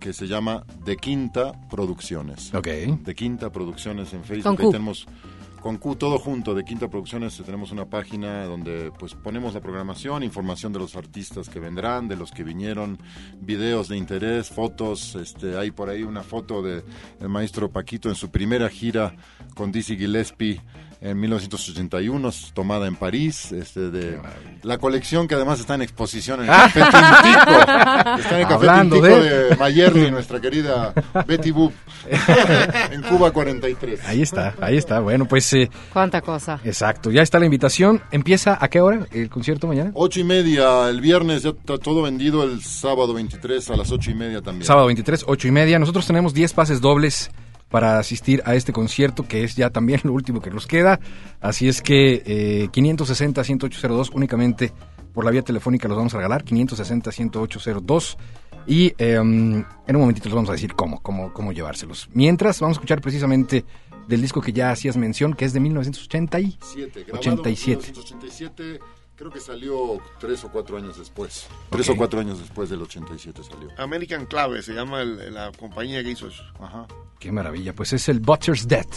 que 0.00 0.12
se 0.12 0.26
llama 0.26 0.64
De 0.84 0.96
Quinta 0.96 1.52
Producciones. 1.70 2.52
Ok. 2.54 2.66
De 2.66 3.14
Quinta 3.14 3.50
Producciones 3.50 4.12
en 4.14 4.24
Facebook. 4.24 4.56
Con 4.56 4.66
Ahí 4.66 4.72
tenemos 4.72 5.06
con 5.60 5.78
Q 5.78 5.96
todo 5.96 6.18
junto 6.18 6.54
de 6.54 6.64
Quinta 6.64 6.88
Producciones 6.88 7.40
tenemos 7.44 7.72
una 7.72 7.86
página 7.86 8.44
donde 8.44 8.92
pues 8.98 9.14
ponemos 9.14 9.54
la 9.54 9.60
programación, 9.60 10.22
información 10.22 10.72
de 10.72 10.78
los 10.78 10.96
artistas 10.96 11.48
que 11.48 11.60
vendrán, 11.60 12.08
de 12.08 12.16
los 12.16 12.30
que 12.30 12.44
vinieron, 12.44 12.98
videos 13.40 13.88
de 13.88 13.96
interés, 13.96 14.48
fotos, 14.48 15.14
este 15.16 15.56
hay 15.56 15.70
por 15.70 15.88
ahí 15.88 16.02
una 16.02 16.22
foto 16.22 16.62
de 16.62 16.84
el 17.20 17.28
maestro 17.28 17.70
Paquito 17.70 18.08
en 18.08 18.14
su 18.14 18.30
primera 18.30 18.68
gira 18.68 19.14
con 19.54 19.72
Dizzy 19.72 19.96
Gillespie 19.96 20.60
en 21.00 21.20
1981 21.20 22.30
tomada 22.54 22.86
en 22.88 22.96
París, 22.96 23.52
este 23.52 23.90
de 23.90 24.18
la 24.62 24.78
colección 24.78 25.28
que 25.28 25.34
además 25.36 25.60
está 25.60 25.74
en 25.76 25.82
exposición 25.82 26.40
en 26.40 26.46
el 26.46 26.50
Café 26.56 26.80
Tintico. 26.80 27.50
Está 28.18 28.34
en 28.34 28.40
el 28.40 28.42
Café 28.42 28.54
Hablando 28.54 28.96
Tintico 28.96 29.16
de- 29.16 29.44
de 29.50 29.56
Mayerly, 29.56 30.10
nuestra 30.10 30.40
querida 30.40 30.92
Betty 31.26 31.50
Boop 31.52 31.72
en 32.90 33.02
Cuba 33.02 33.30
43. 33.30 34.00
Ahí 34.06 34.22
está, 34.22 34.54
ahí 34.60 34.76
está. 34.76 35.00
Bueno, 35.00 35.26
pues 35.26 35.52
eh, 35.52 35.70
Cuánta 35.92 36.20
cosa. 36.20 36.60
exacto, 36.64 37.10
ya 37.10 37.22
está 37.22 37.38
la 37.38 37.44
invitación. 37.44 38.02
¿Empieza 38.10 38.58
a 38.60 38.68
qué 38.68 38.80
hora 38.80 39.06
el 39.12 39.28
concierto 39.30 39.66
mañana? 39.68 39.90
Ocho 39.94 40.20
y 40.20 40.24
media 40.24 40.88
el 40.88 41.00
viernes, 41.00 41.42
ya 41.44 41.50
está 41.50 41.78
todo 41.78 42.02
vendido 42.02 42.42
el 42.42 42.62
sábado 42.62 43.14
23 43.14 43.70
a 43.70 43.76
las 43.76 43.92
ocho 43.92 44.10
y 44.10 44.14
media 44.14 44.42
también. 44.42 44.64
Sábado 44.66 44.86
23, 44.86 45.24
8 45.28 45.48
y 45.48 45.50
media. 45.52 45.78
Nosotros 45.78 46.06
tenemos 46.06 46.34
10 46.34 46.52
pases 46.54 46.80
dobles 46.80 47.30
para 47.68 47.98
asistir 47.98 48.42
a 48.44 48.54
este 48.54 48.72
concierto, 48.72 49.26
que 49.26 49.44
es 49.44 49.56
ya 49.56 49.70
también 49.70 50.00
lo 50.04 50.12
último 50.12 50.40
que 50.40 50.50
nos 50.50 50.66
queda. 50.66 51.00
Así 51.40 51.68
es 51.68 51.82
que 51.82 52.22
eh, 52.24 52.68
560-10802 52.72 54.10
únicamente 54.14 54.72
por 55.12 55.24
la 55.24 55.30
vía 55.30 55.42
telefónica 55.42 55.88
los 55.88 55.96
vamos 55.96 56.14
a 56.14 56.18
regalar, 56.18 56.44
560-10802. 56.44 58.16
Y 58.66 58.88
eh, 58.98 59.14
en 59.14 59.24
un 59.24 59.66
momentito 59.86 60.28
les 60.28 60.34
vamos 60.34 60.50
a 60.50 60.52
decir 60.52 60.74
cómo, 60.74 61.00
cómo, 61.00 61.32
cómo 61.32 61.52
llevárselos. 61.52 62.08
Mientras, 62.12 62.60
vamos 62.60 62.76
a 62.76 62.78
escuchar 62.78 63.00
precisamente 63.00 63.64
del 64.06 64.20
disco 64.20 64.40
que 64.40 64.52
ya 64.52 64.70
hacías 64.70 64.96
mención, 64.96 65.34
que 65.34 65.44
es 65.44 65.52
de 65.52 65.60
1980 65.60 66.40
y 66.40 66.58
Siete, 66.60 67.04
grabado 67.04 67.20
87. 67.20 67.92
En 69.20 69.24
1987, 69.24 69.24
creo 69.24 69.30
que 69.30 69.40
salió 69.40 70.00
tres 70.18 70.44
o 70.44 70.48
cuatro 70.50 70.76
años 70.76 70.98
después. 70.98 71.46
Tres 71.70 71.88
o 71.90 71.96
cuatro 71.96 72.20
años 72.20 72.38
después 72.38 72.70
del 72.70 72.82
87 72.82 73.42
salió. 73.42 73.68
American 73.76 74.26
Clave 74.26 74.62
se 74.62 74.72
llama 74.72 75.02
el- 75.02 75.34
la 75.34 75.50
compañía 75.52 76.02
que 76.02 76.10
hizo 76.10 76.28
eso. 76.28 76.42
Ajá. 76.60 76.86
Qué 77.18 77.32
maravilla, 77.32 77.72
pues 77.74 77.92
es 77.92 78.08
el 78.08 78.20
Butcher's 78.20 78.66
Death, 78.68 78.94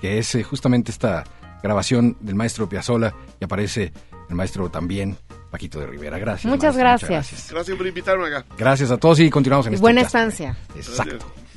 que 0.00 0.18
es 0.18 0.34
eh, 0.34 0.42
justamente 0.42 0.90
esta 0.92 1.24
grabación 1.62 2.16
del 2.20 2.34
maestro 2.36 2.68
Piazzolla 2.68 3.12
y 3.40 3.44
aparece 3.44 3.92
el 4.28 4.36
maestro 4.36 4.70
también, 4.70 5.16
Paquito 5.50 5.80
de 5.80 5.86
Rivera. 5.88 6.18
Gracias. 6.18 6.44
Muchas 6.48 6.76
maestro, 6.76 7.08
gracias. 7.08 7.48
Gracias 7.50 7.76
por 7.76 7.86
invitarme 7.86 8.26
acá. 8.28 8.46
Gracias 8.56 8.90
a 8.92 8.96
todos 8.98 9.18
y 9.20 9.28
continuamos 9.30 9.66
en 9.66 9.72
Y 9.72 9.74
este 9.74 9.82
buena 9.82 10.02
estancia. 10.02 10.56
Exacto. 10.76 11.18
Thank 11.18 11.49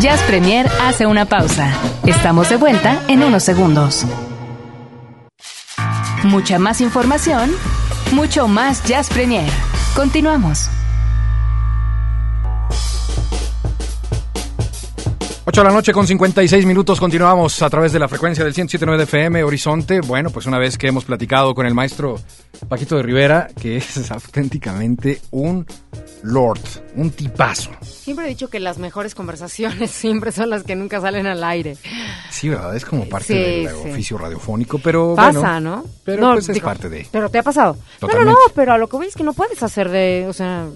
Jazz 0.00 0.22
Premier 0.22 0.66
hace 0.80 1.04
una 1.04 1.26
pausa. 1.26 1.70
Estamos 2.06 2.48
de 2.48 2.56
vuelta 2.56 3.04
en 3.06 3.22
unos 3.22 3.42
segundos. 3.42 4.06
Mucha 6.24 6.58
más 6.58 6.80
información, 6.80 7.50
mucho 8.10 8.48
más 8.48 8.82
Jazz 8.84 9.10
Premier. 9.10 9.50
Continuamos. 9.94 10.70
8 15.44 15.60
de 15.60 15.68
la 15.68 15.74
noche 15.74 15.92
con 15.92 16.06
56 16.06 16.64
minutos, 16.64 16.98
continuamos 16.98 17.60
a 17.60 17.68
través 17.68 17.92
de 17.92 17.98
la 17.98 18.08
frecuencia 18.08 18.42
del 18.42 18.54
107.9 18.54 18.96
de 18.96 19.02
FM 19.02 19.44
Horizonte. 19.44 20.00
Bueno, 20.00 20.30
pues 20.30 20.46
una 20.46 20.58
vez 20.58 20.78
que 20.78 20.86
hemos 20.86 21.04
platicado 21.04 21.54
con 21.54 21.66
el 21.66 21.74
maestro 21.74 22.18
Paquito 22.68 22.96
de 22.96 23.02
Rivera, 23.02 23.48
que 23.60 23.76
es 23.76 24.10
auténticamente 24.12 25.20
un 25.32 25.66
lord, 26.22 26.60
un 26.96 27.10
tipazo. 27.10 27.70
Siempre 27.82 28.26
he 28.26 28.28
dicho 28.28 28.48
que 28.48 28.60
las 28.60 28.78
mejores 28.78 29.14
conversaciones 29.14 29.90
siempre 29.90 30.32
son 30.32 30.50
las 30.50 30.62
que 30.64 30.76
nunca 30.76 31.00
salen 31.00 31.26
al 31.26 31.42
aire. 31.44 31.76
Sí, 32.30 32.48
¿verdad? 32.48 32.76
Es 32.76 32.84
como 32.84 33.08
parte 33.08 33.26
Sí, 33.26 33.34
del 33.64 33.68
sí. 33.82 33.90
oficio 33.90 34.18
radiofónico, 34.18 34.78
pero 34.78 35.14
Pasa, 35.14 35.38
bueno, 35.40 35.60
¿no? 35.60 35.84
Pero 36.04 36.22
No, 36.22 36.32
pues 36.34 36.48
es 36.48 36.60
parte 36.60 36.88
de... 36.88 37.06
Pero 37.10 37.28
te 37.28 37.38
ha 37.38 37.42
pasado. 37.42 37.76
No, 38.02 38.08
no, 38.08 38.24
no, 38.24 38.36
pero 38.54 38.72
a 38.72 38.78
lo 38.78 38.88
que 38.88 38.96
voy 38.96 39.06
es 39.06 39.14
que 39.14 39.22
no 39.24 39.32
puedes 39.32 39.62
hacer 39.62 39.88
de, 39.90 40.26
o 40.28 40.32
sea, 40.32 40.66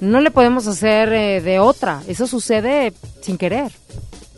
no 0.00 0.20
le 0.20 0.30
podemos 0.30 0.66
hacer 0.66 1.12
eh, 1.12 1.40
de 1.40 1.58
otra. 1.58 2.02
Eso 2.08 2.26
sucede 2.26 2.92
sin 3.20 3.36
querer. 3.38 3.72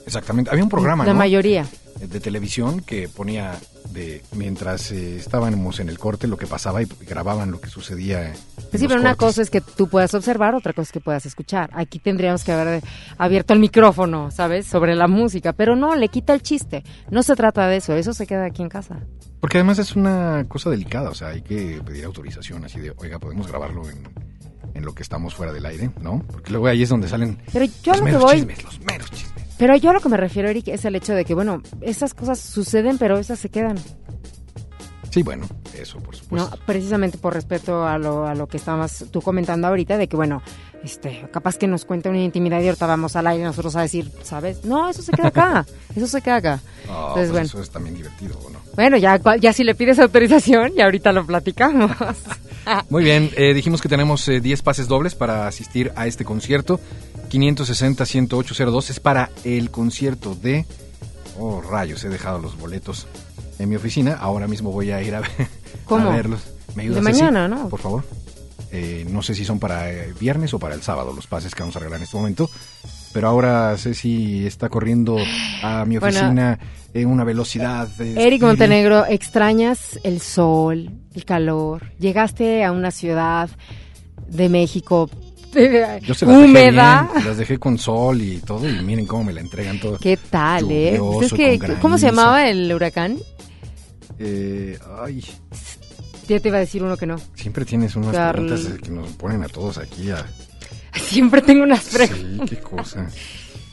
Exactamente. 0.06 0.50
Había 0.50 0.64
un 0.64 0.70
programa, 0.70 1.04
La 1.04 1.12
¿no? 1.12 1.18
mayoría. 1.18 1.66
De 2.06 2.20
televisión 2.20 2.80
que 2.80 3.08
ponía 3.08 3.58
de 3.92 4.22
mientras 4.36 4.90
eh, 4.92 5.16
estábamos 5.16 5.80
en 5.80 5.88
el 5.88 5.98
corte 5.98 6.26
lo 6.26 6.36
que 6.36 6.46
pasaba 6.46 6.82
y 6.82 6.86
grababan 7.06 7.50
lo 7.50 7.60
que 7.60 7.68
sucedía. 7.68 8.32
Pues 8.70 8.80
sí, 8.80 8.88
pero 8.88 9.00
una 9.00 9.16
cosa 9.16 9.42
es 9.42 9.50
que 9.50 9.60
tú 9.60 9.88
puedas 9.88 10.14
observar, 10.14 10.54
otra 10.54 10.72
cosa 10.72 10.82
es 10.82 10.92
que 10.92 11.00
puedas 11.00 11.26
escuchar. 11.26 11.70
Aquí 11.74 11.98
tendríamos 11.98 12.44
que 12.44 12.52
haber 12.52 12.82
abierto 13.18 13.52
el 13.52 13.60
micrófono, 13.60 14.30
¿sabes? 14.30 14.66
Sobre 14.66 14.94
la 14.94 15.08
música, 15.08 15.52
pero 15.52 15.76
no, 15.76 15.94
le 15.96 16.08
quita 16.08 16.32
el 16.32 16.42
chiste. 16.42 16.84
No 17.10 17.22
se 17.22 17.34
trata 17.34 17.66
de 17.66 17.78
eso, 17.78 17.94
eso 17.94 18.14
se 18.14 18.26
queda 18.26 18.44
aquí 18.46 18.62
en 18.62 18.68
casa. 18.68 19.00
Porque 19.40 19.58
además 19.58 19.78
es 19.78 19.96
una 19.96 20.44
cosa 20.48 20.70
delicada, 20.70 21.10
o 21.10 21.14
sea, 21.14 21.28
hay 21.28 21.42
que 21.42 21.80
pedir 21.84 22.04
autorización 22.04 22.64
así 22.64 22.78
de, 22.78 22.92
oiga, 22.98 23.18
podemos 23.18 23.48
grabarlo 23.48 23.88
en, 23.88 24.08
en 24.74 24.84
lo 24.84 24.94
que 24.94 25.02
estamos 25.02 25.34
fuera 25.34 25.52
del 25.52 25.66
aire, 25.66 25.90
¿no? 26.00 26.22
Porque 26.30 26.50
luego 26.50 26.66
ahí 26.66 26.82
es 26.82 26.88
donde 26.88 27.08
salen 27.08 27.38
Pero 27.52 27.64
yo 27.82 27.92
los 27.92 28.00
lo 28.00 28.06
que 28.06 28.16
voy, 28.16 28.36
chismes, 28.36 28.64
los 28.64 28.80
meros 28.80 29.10
chismes. 29.10 29.39
Pero 29.60 29.76
yo 29.76 29.90
a 29.90 29.92
lo 29.92 30.00
que 30.00 30.08
me 30.08 30.16
refiero, 30.16 30.48
Eric, 30.48 30.68
es 30.68 30.86
el 30.86 30.96
hecho 30.96 31.12
de 31.12 31.26
que, 31.26 31.34
bueno, 31.34 31.62
esas 31.82 32.14
cosas 32.14 32.40
suceden, 32.40 32.96
pero 32.96 33.18
esas 33.18 33.38
se 33.38 33.50
quedan. 33.50 33.76
Sí, 35.10 35.22
bueno, 35.22 35.46
eso 35.78 35.98
por 35.98 36.14
¿no? 36.14 36.18
supuesto. 36.18 36.58
Precisamente 36.64 37.18
por 37.18 37.34
respeto 37.34 37.86
a 37.86 37.98
lo, 37.98 38.26
a 38.26 38.34
lo 38.34 38.46
que 38.46 38.56
estabas 38.56 39.04
tú 39.10 39.20
comentando 39.20 39.68
ahorita, 39.68 39.98
de 39.98 40.08
que, 40.08 40.16
bueno, 40.16 40.40
este, 40.82 41.28
capaz 41.30 41.58
que 41.58 41.66
nos 41.66 41.84
cuenta 41.84 42.08
una 42.08 42.22
intimidad 42.22 42.62
y 42.62 42.68
ahorita 42.68 42.86
vamos 42.86 43.16
al 43.16 43.26
aire 43.26 43.44
nosotros 43.44 43.76
a 43.76 43.82
decir, 43.82 44.10
¿sabes? 44.22 44.64
No, 44.64 44.88
eso 44.88 45.02
se 45.02 45.12
queda 45.12 45.28
acá, 45.28 45.66
eso 45.94 46.06
se 46.06 46.22
queda 46.22 46.36
acá. 46.36 46.60
Entonces, 46.84 47.12
pues 47.14 47.30
bueno. 47.30 47.46
eso 47.46 47.60
es 47.60 47.68
también 47.68 47.96
divertido, 47.96 48.38
¿o 48.38 48.48
no? 48.48 48.60
Bueno, 48.76 48.96
ya, 48.96 49.20
ya 49.38 49.52
si 49.52 49.62
le 49.62 49.74
pides 49.74 49.98
autorización, 49.98 50.72
y 50.74 50.80
ahorita 50.80 51.12
lo 51.12 51.26
platicamos. 51.26 51.90
Muy 52.88 53.04
bien, 53.04 53.30
eh, 53.36 53.52
dijimos 53.52 53.82
que 53.82 53.88
tenemos 53.88 54.26
eh, 54.28 54.40
10 54.40 54.62
pases 54.62 54.88
dobles 54.88 55.14
para 55.14 55.46
asistir 55.46 55.92
a 55.96 56.06
este 56.06 56.24
concierto. 56.24 56.80
560-10802 57.30 58.90
es 58.90 59.00
para 59.00 59.30
el 59.44 59.70
concierto 59.70 60.34
de... 60.34 60.66
Oh, 61.38 61.60
rayos, 61.62 62.04
he 62.04 62.08
dejado 62.08 62.38
los 62.38 62.58
boletos 62.58 63.06
en 63.58 63.68
mi 63.68 63.76
oficina. 63.76 64.16
Ahora 64.20 64.46
mismo 64.46 64.72
voy 64.72 64.90
a 64.90 65.02
ir 65.02 65.14
a, 65.14 65.20
ver, 65.20 65.30
¿Cómo? 65.84 66.10
verlos. 66.10 66.42
¿Me 66.74 66.82
ayudas, 66.82 66.96
De 66.96 67.12
mañana, 67.12 67.48
¿no? 67.48 67.68
Por 67.68 67.80
favor. 67.80 68.04
Eh, 68.72 69.04
no 69.08 69.22
sé 69.22 69.34
si 69.34 69.44
son 69.44 69.58
para 69.58 69.90
eh, 69.90 70.14
viernes 70.18 70.54
o 70.54 70.58
para 70.58 70.74
el 70.74 70.82
sábado 70.82 71.12
los 71.12 71.26
pases 71.26 71.54
que 71.54 71.62
vamos 71.62 71.74
a 71.76 71.80
regalar 71.80 71.98
en 71.98 72.04
este 72.04 72.16
momento. 72.16 72.50
Pero 73.12 73.28
ahora 73.28 73.76
Ceci 73.76 74.46
está 74.46 74.68
corriendo 74.68 75.16
a 75.62 75.84
mi 75.84 75.96
oficina 75.96 76.58
en 76.94 77.08
una 77.08 77.24
velocidad... 77.24 77.88
de 77.88 78.22
Eric. 78.24 78.42
Montenegro, 78.42 79.04
extrañas 79.06 79.98
el 80.04 80.20
sol, 80.20 80.90
el 81.14 81.24
calor. 81.24 81.90
Llegaste 81.98 82.64
a 82.64 82.70
una 82.70 82.92
ciudad 82.92 83.50
de 84.28 84.48
México 84.48 85.10
Yo 85.52 86.14
se 86.14 86.26
las 86.26 86.36
dejé 86.36 86.44
húmeda. 86.48 87.08
bien, 87.12 87.26
las 87.26 87.36
dejé 87.36 87.58
con 87.58 87.76
sol 87.78 88.20
y 88.22 88.38
todo 88.38 88.68
y 88.68 88.82
miren 88.82 89.06
cómo 89.06 89.24
me 89.24 89.32
la 89.32 89.40
entregan 89.40 89.78
todo. 89.80 89.98
¿Qué 89.98 90.16
tal, 90.16 90.70
eh? 90.70 90.94
Lluvioso, 90.96 91.18
Pues 91.18 91.32
es 91.32 91.32
que, 91.32 91.58
con 91.66 91.74
¿Cómo 91.76 91.98
se 91.98 92.06
llamaba 92.06 92.48
el 92.48 92.72
huracán? 92.72 93.18
Eh, 94.18 94.78
ay, 95.02 95.24
Ya 96.28 96.38
te 96.40 96.48
iba 96.48 96.58
a 96.58 96.60
decir 96.60 96.82
uno 96.82 96.96
que 96.96 97.06
no. 97.06 97.16
siempre 97.34 97.64
tienes 97.64 97.96
unas 97.96 98.12
Carl- 98.14 98.46
preguntas 98.46 98.78
que 98.82 98.90
nos 98.90 99.08
ponen 99.12 99.42
a 99.42 99.48
todos 99.48 99.78
aquí 99.78 100.10
a... 100.10 100.24
Siempre 100.94 101.40
tengo 101.42 101.62
unas 101.64 101.84
preguntas. 101.88 102.48
Sí, 102.50 102.56
qué 102.56 102.60
cosa. 102.62 103.06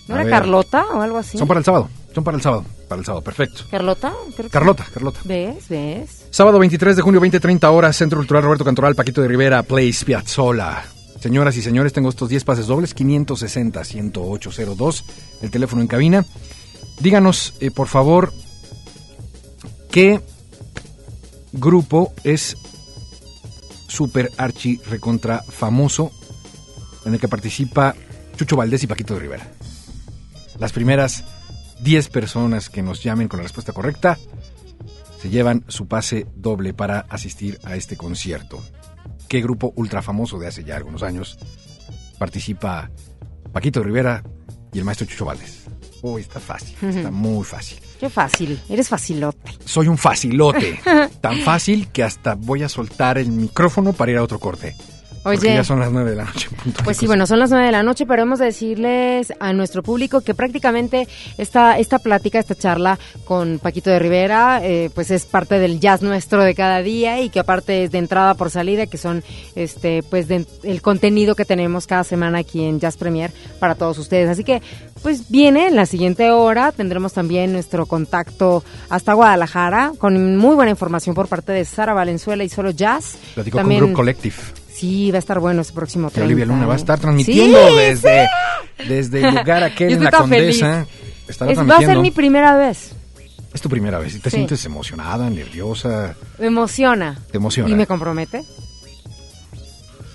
¿No 0.08 0.16
A 0.16 0.18
era 0.20 0.24
ver, 0.24 0.30
Carlota 0.32 0.86
o 0.94 1.02
algo 1.02 1.18
así? 1.18 1.38
Son 1.38 1.48
para 1.48 1.60
el 1.60 1.66
sábado, 1.66 1.90
son 2.16 2.24
para 2.24 2.38
el 2.38 2.42
sábado, 2.44 2.64
para 2.88 3.00
el 3.00 3.06
sábado, 3.06 3.24
perfecto. 3.24 3.64
¿Carlota? 3.70 4.14
Creo 4.36 4.46
que- 4.48 4.52
Carlota, 4.52 4.86
Carlota. 4.94 5.20
¿Ves? 5.26 5.68
¿Ves? 5.68 6.26
Sábado 6.30 6.60
23 6.60 6.96
de 6.96 7.02
junio, 7.02 7.20
20-30 7.20 7.70
horas, 7.72 7.96
Centro 7.98 8.18
Cultural 8.20 8.44
Roberto 8.44 8.64
Cantoral, 8.64 8.96
Paquito 8.96 9.22
de 9.22 9.28
Rivera, 9.28 9.64
Place 9.64 10.06
Piazzola. 10.06 10.86
Señoras 11.20 11.58
y 11.58 11.62
señores, 11.62 11.94
tengo 11.94 12.10
estos 12.10 12.30
10 12.30 12.44
pases 12.44 12.66
dobles, 12.68 12.96
560-10802, 12.96 15.04
el 15.42 15.52
teléfono 15.52 15.82
en 15.82 15.88
cabina. 15.88 16.26
Díganos, 17.00 17.56
eh, 17.60 17.72
por 17.72 17.88
favor, 17.88 18.32
qué 19.92 20.22
grupo 21.54 22.14
es 22.24 22.56
super 23.88 24.32
archi 24.38 24.78
recontra 24.88 25.42
famoso 25.42 26.12
en 27.06 27.14
el 27.14 27.20
que 27.20 27.28
participa 27.28 27.96
Chucho 28.36 28.56
Valdés 28.56 28.84
y 28.84 28.88
Paquito 28.88 29.16
de 29.16 29.22
Rivera. 29.22 29.52
Las 30.60 30.72
primeras 30.72 31.24
10 31.82 32.10
personas 32.10 32.70
que 32.70 32.84
nos 32.84 33.04
llamen 33.04 33.28
con 33.28 33.38
la 33.38 33.44
respuesta 33.44 33.74
correcta 33.74 34.18
se 35.22 35.30
llevan 35.30 35.64
su 35.68 35.88
pase 35.88 36.28
doble 36.36 36.74
para 36.74 37.02
asistir 37.10 37.60
a 37.64 37.76
este 37.76 37.98
concierto. 37.98 38.62
¿Qué 39.28 39.42
grupo 39.42 39.74
ultra 39.76 40.02
famoso 40.02 40.40
de 40.40 40.48
hace 40.48 40.64
ya 40.64 40.78
algunos 40.78 41.04
años 41.04 41.38
participa 42.18 42.90
Paquito 43.52 43.84
Rivera 43.84 44.24
y 44.74 44.80
el 44.80 44.86
maestro 44.86 45.06
Chucho 45.06 45.26
Valdés? 45.26 45.66
Uy, 46.02 46.22
está 46.22 46.40
fácil, 46.40 46.76
está 46.82 47.12
muy 47.12 47.44
fácil. 47.44 47.80
Qué 48.00 48.10
fácil. 48.10 48.60
Eres 48.70 48.88
facilote. 48.88 49.52
Soy 49.66 49.88
un 49.88 49.98
facilote, 49.98 50.80
tan 51.22 51.40
fácil 51.40 51.88
que 51.88 52.04
hasta 52.04 52.36
voy 52.36 52.64
a 52.64 52.70
soltar 52.70 53.18
el 53.18 53.32
micrófono 53.32 53.94
para 53.94 54.12
ir 54.12 54.18
a 54.18 54.24
otro 54.24 54.40
corte. 54.40 54.76
Porque 55.24 55.48
Oye. 55.48 55.56
ya 55.56 55.64
son 55.64 55.80
las 55.80 55.92
nueve 55.92 56.12
de 56.12 56.16
la 56.16 56.24
noche. 56.26 56.48
punto. 56.64 56.82
Pues 56.86 56.98
¿Qué 56.98 57.02
sí, 57.02 57.08
bueno, 57.08 57.28
son 57.28 57.40
las 57.40 57.50
nueve 57.50 57.66
de 57.66 57.72
la 57.74 57.84
noche, 57.84 58.06
pero 58.06 58.22
hemos 58.22 58.40
de 58.40 58.46
decirles 58.46 59.34
a 59.40 59.52
nuestro 59.52 59.84
público 59.84 60.22
que 60.22 60.34
prácticamente 60.34 61.08
esta, 61.38 61.78
esta 61.80 62.00
plática, 62.00 62.40
esta 62.40 62.56
charla 62.56 62.98
con 63.26 63.60
Paquito 63.60 63.90
de 63.90 64.00
Rivera, 64.00 64.62
eh, 64.64 64.90
pues 64.96 65.12
es 65.12 65.26
parte 65.26 65.60
del 65.60 65.80
jazz 65.82 66.02
nuestro 66.02 66.44
de 66.44 66.56
cada 66.56 66.82
día 66.82 67.20
y 67.22 67.30
que 67.30 67.40
aparte 67.42 67.84
es 67.84 67.92
de 67.92 67.98
entrada 67.98 68.36
por 68.36 68.52
salida, 68.52 68.86
que 68.88 68.98
son 68.98 69.22
este 69.56 70.02
pues 70.04 70.28
de- 70.30 70.46
el 70.64 70.82
contenido 70.82 71.36
que 71.36 71.44
tenemos 71.46 71.88
cada 71.88 72.04
semana 72.06 72.40
aquí 72.40 72.64
en 72.64 72.80
Jazz 72.80 72.96
Premier 72.96 73.32
para 73.60 73.76
todos 73.76 73.98
ustedes. 73.98 74.30
Así 74.30 74.44
que 74.46 74.62
pues 75.04 75.30
viene 75.30 75.68
en 75.68 75.76
la 75.76 75.86
siguiente 75.86 76.32
hora, 76.32 76.72
tendremos 76.72 77.12
también 77.14 77.52
nuestro 77.52 77.86
contacto 77.86 78.64
hasta 78.90 79.14
Guadalajara 79.14 79.92
con 79.98 80.38
muy 80.38 80.56
buena 80.56 80.72
información 80.72 81.14
por 81.16 81.28
parte 81.28 81.52
de 81.52 81.66
Sara 81.66 81.94
Valenzuela 81.94 82.44
y 82.44 82.50
Solo 82.50 82.72
Jazz. 82.72 83.18
Platicó 83.36 83.58
También- 83.58 83.82
con 83.82 83.88
Group 83.90 83.98
Collective. 83.98 84.36
Sí, 84.78 85.12
va 85.12 85.18
a 85.18 85.20
estar 85.20 85.40
bueno 85.40 85.62
ese 85.62 85.74
próximo 85.74 86.10
Que 86.12 86.22
Olivia 86.22 86.46
30, 86.46 86.54
Luna 86.56 86.68
va 86.68 86.74
a 86.74 86.78
estar 86.78 87.00
transmitiendo 87.00 87.58
Sí, 87.70 87.76
desde, 87.76 88.28
desde 88.88 89.28
el 89.28 89.36
lugar 89.36 89.64
aquel 89.64 89.92
en 89.94 90.04
la. 90.04 90.12
Condesa. 90.12 90.86
Estará 91.28 91.52
Es- 91.52 91.58
va 91.60 91.78
a 91.78 91.82
ser 91.82 91.98
mi 91.98 92.12
primera 92.12 92.56
vez. 92.56 92.92
Es 93.54 93.62
tu 93.62 93.70
primera 93.70 93.98
vez 93.98 94.14
y 94.16 94.20
te 94.20 94.30
Sí. 94.30 94.36
sientes 94.36 94.64
emocionada, 94.66 95.30
nerviosa, 95.30 96.16
Me 96.38 96.48
emociona. 96.48 97.18
te 97.32 97.38
emociona. 97.38 97.70
¿Y 97.70 97.76
me 97.76 97.88
compromete? 97.88 98.44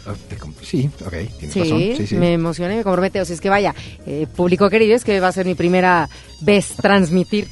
Ah, 0.06 0.14
sí, 0.62 0.90
ok, 1.04 1.10
tienes 1.38 1.52
Sí, 1.52 1.60
razón. 1.60 1.78
Sí, 1.96 2.06
sí. 2.08 2.14
me 2.16 2.32
emociona 2.34 2.74
y 2.74 2.78
me 2.78 2.82
compromete. 2.84 3.20
O 3.20 3.24
sea, 3.24 3.34
es 3.34 3.40
que 3.40 3.48
vaya, 3.48 3.74
eh, 4.06 4.26
público 4.34 4.68
querido, 4.68 4.94
es 4.96 5.04
que 5.04 5.18
va 5.20 5.28
a 5.28 5.32
ser 5.32 5.46
mi 5.46 5.54
primera 5.54 6.08
vez 6.40 6.74
transmitir 6.76 7.48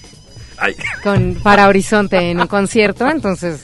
Ay. 0.59 0.75
con 1.03 1.37
para 1.43 1.69
Horizonte 1.69 2.31
en 2.31 2.41
un 2.41 2.47
concierto. 2.49 3.09
Entonces, 3.09 3.63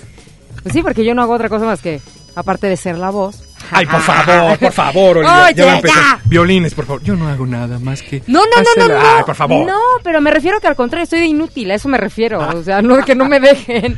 pues 0.62 0.72
sí, 0.72 0.82
porque 0.82 1.04
yo 1.04 1.14
no 1.14 1.22
hago 1.22 1.34
otra 1.34 1.48
cosa 1.48 1.64
más 1.64 1.80
que, 1.82 2.00
aparte 2.36 2.68
de 2.68 2.76
ser 2.76 2.96
la 2.98 3.10
voz. 3.10 3.42
Ay, 3.72 3.84
por 3.86 4.00
favor, 4.00 4.56
por 4.58 4.72
favor, 4.72 5.16
Olivia. 5.18 5.44
Oye, 5.46 5.54
ya 5.56 5.80
ya. 5.82 6.20
Violines, 6.24 6.72
por 6.74 6.86
favor. 6.86 7.02
Yo 7.02 7.16
no 7.16 7.26
hago 7.28 7.44
nada 7.46 7.80
más 7.80 8.00
que. 8.02 8.22
No, 8.28 8.40
no, 8.44 8.62
no, 8.62 8.86
no, 8.88 8.94
no. 8.94 9.00
Ay, 9.00 9.24
por 9.24 9.34
favor. 9.34 9.66
No, 9.66 9.80
pero 10.04 10.20
me 10.20 10.30
refiero 10.30 10.60
que 10.60 10.68
al 10.68 10.76
contrario, 10.76 11.02
estoy 11.02 11.18
de 11.18 11.26
inútil, 11.26 11.68
a 11.72 11.74
eso 11.74 11.88
me 11.88 11.98
refiero. 11.98 12.38
O 12.56 12.62
sea, 12.62 12.80
no 12.82 12.98
que 13.04 13.16
no 13.16 13.24
me 13.28 13.40
dejen. 13.40 13.96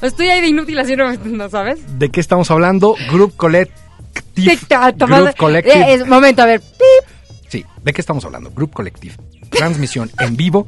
Estoy 0.00 0.28
ahí 0.30 0.40
de 0.40 0.46
inútil 0.46 0.78
haciendo, 0.78 1.12
¿no 1.24 1.50
sabes? 1.50 1.80
¿De 1.98 2.08
qué 2.08 2.20
estamos 2.20 2.50
hablando? 2.50 2.94
Group 3.10 3.36
Collective. 3.36 4.58
Tomando- 4.96 5.24
Group 5.26 5.36
Collective. 5.36 5.74
Eh, 5.78 5.94
es- 5.94 6.06
momento, 6.06 6.40
a 6.42 6.46
ver. 6.46 6.60
Pip. 6.60 7.08
Sí, 7.48 7.64
¿de 7.82 7.92
qué 7.92 8.00
estamos 8.00 8.24
hablando? 8.24 8.50
Group 8.52 8.72
Collective. 8.72 9.16
Transmisión 9.50 10.10
en 10.18 10.36
vivo 10.36 10.66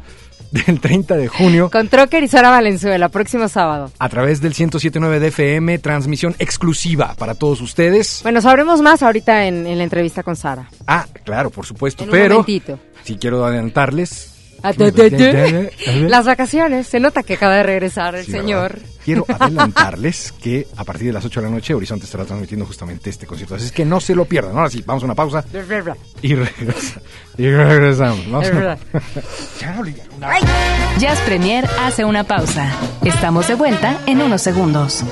del 0.53 0.80
30 0.80 1.16
de 1.16 1.28
junio 1.28 1.70
Con 1.70 1.88
Trocker 1.88 2.22
y 2.22 2.28
Sara 2.28 2.50
Valenzuela, 2.50 3.09
próximo 3.09 3.48
sábado. 3.48 3.90
a 3.98 4.09
través 4.09 4.40
del 4.40 4.55
107.9 4.55 5.18
de 5.18 5.26
FM. 5.28 5.78
Transmisión 5.78 6.34
exclusiva 6.38 7.14
para 7.18 7.34
todos 7.34 7.61
ustedes. 7.61 8.20
Bueno, 8.22 8.40
sabremos 8.40 8.80
más 8.82 9.03
ahorita 9.03 9.46
en, 9.46 9.66
en 9.66 9.78
la 9.78 9.84
entrevista 9.84 10.22
con 10.22 10.36
Sara. 10.36 10.68
Ah, 10.86 11.07
claro, 11.24 11.50
por 11.50 11.66
supuesto. 11.66 12.05
En 12.05 12.11
un 12.11 12.12
pero 12.12 12.34
momentito. 12.36 12.78
si 13.03 13.16
quiero 13.16 13.44
adelantarles. 13.44 14.32
Las 16.09 16.27
vacaciones, 16.27 16.87
se 16.87 17.01
nota 17.01 17.23
que 17.23 17.35
acaba 17.35 17.57
de 17.57 17.63
regresar 17.65 18.15
el 18.15 18.25
Sí, 18.25 18.33
señor. 18.33 18.75
¿verdad? 18.75 18.89
Quiero 19.05 19.27
adelantarles 19.41 20.33
que 20.41 20.69
a 20.77 20.85
partir 20.85 21.09
de 21.09 21.13
las 21.13 21.25
8 21.25 21.41
de 21.41 21.47
la 21.49 21.53
noche 21.53 21.75
Horizonte 21.75 22.05
estará 22.05 22.25
transmitiendo 22.25 22.65
justamente 22.67 23.11
este 23.11 23.27
concierto. 23.27 23.57
Así 23.57 23.67
es 23.67 23.73
que 23.73 23.85
no 23.85 24.01
se 24.01 24.15
lo 24.15 24.25
pierdan. 24.27 24.57
Ahora 24.57 24.71
sí, 24.71 24.83
vamos 24.87 25.03
a 25.03 25.07
una 25.07 25.15
pausa 25.17 25.45
y, 26.23 26.35
regresa- 26.35 27.01
y 27.39 27.51
regresamos. 27.51 28.21
Jazz 30.99 31.19
Premier 31.21 31.67
hace 31.81 32.05
una 32.05 32.25
pausa. 32.25 32.71
Estamos 33.05 33.49
de 33.49 33.55
vuelta 33.55 33.99
en 34.07 34.21
unos 34.23 34.43
segundos. 34.43 35.05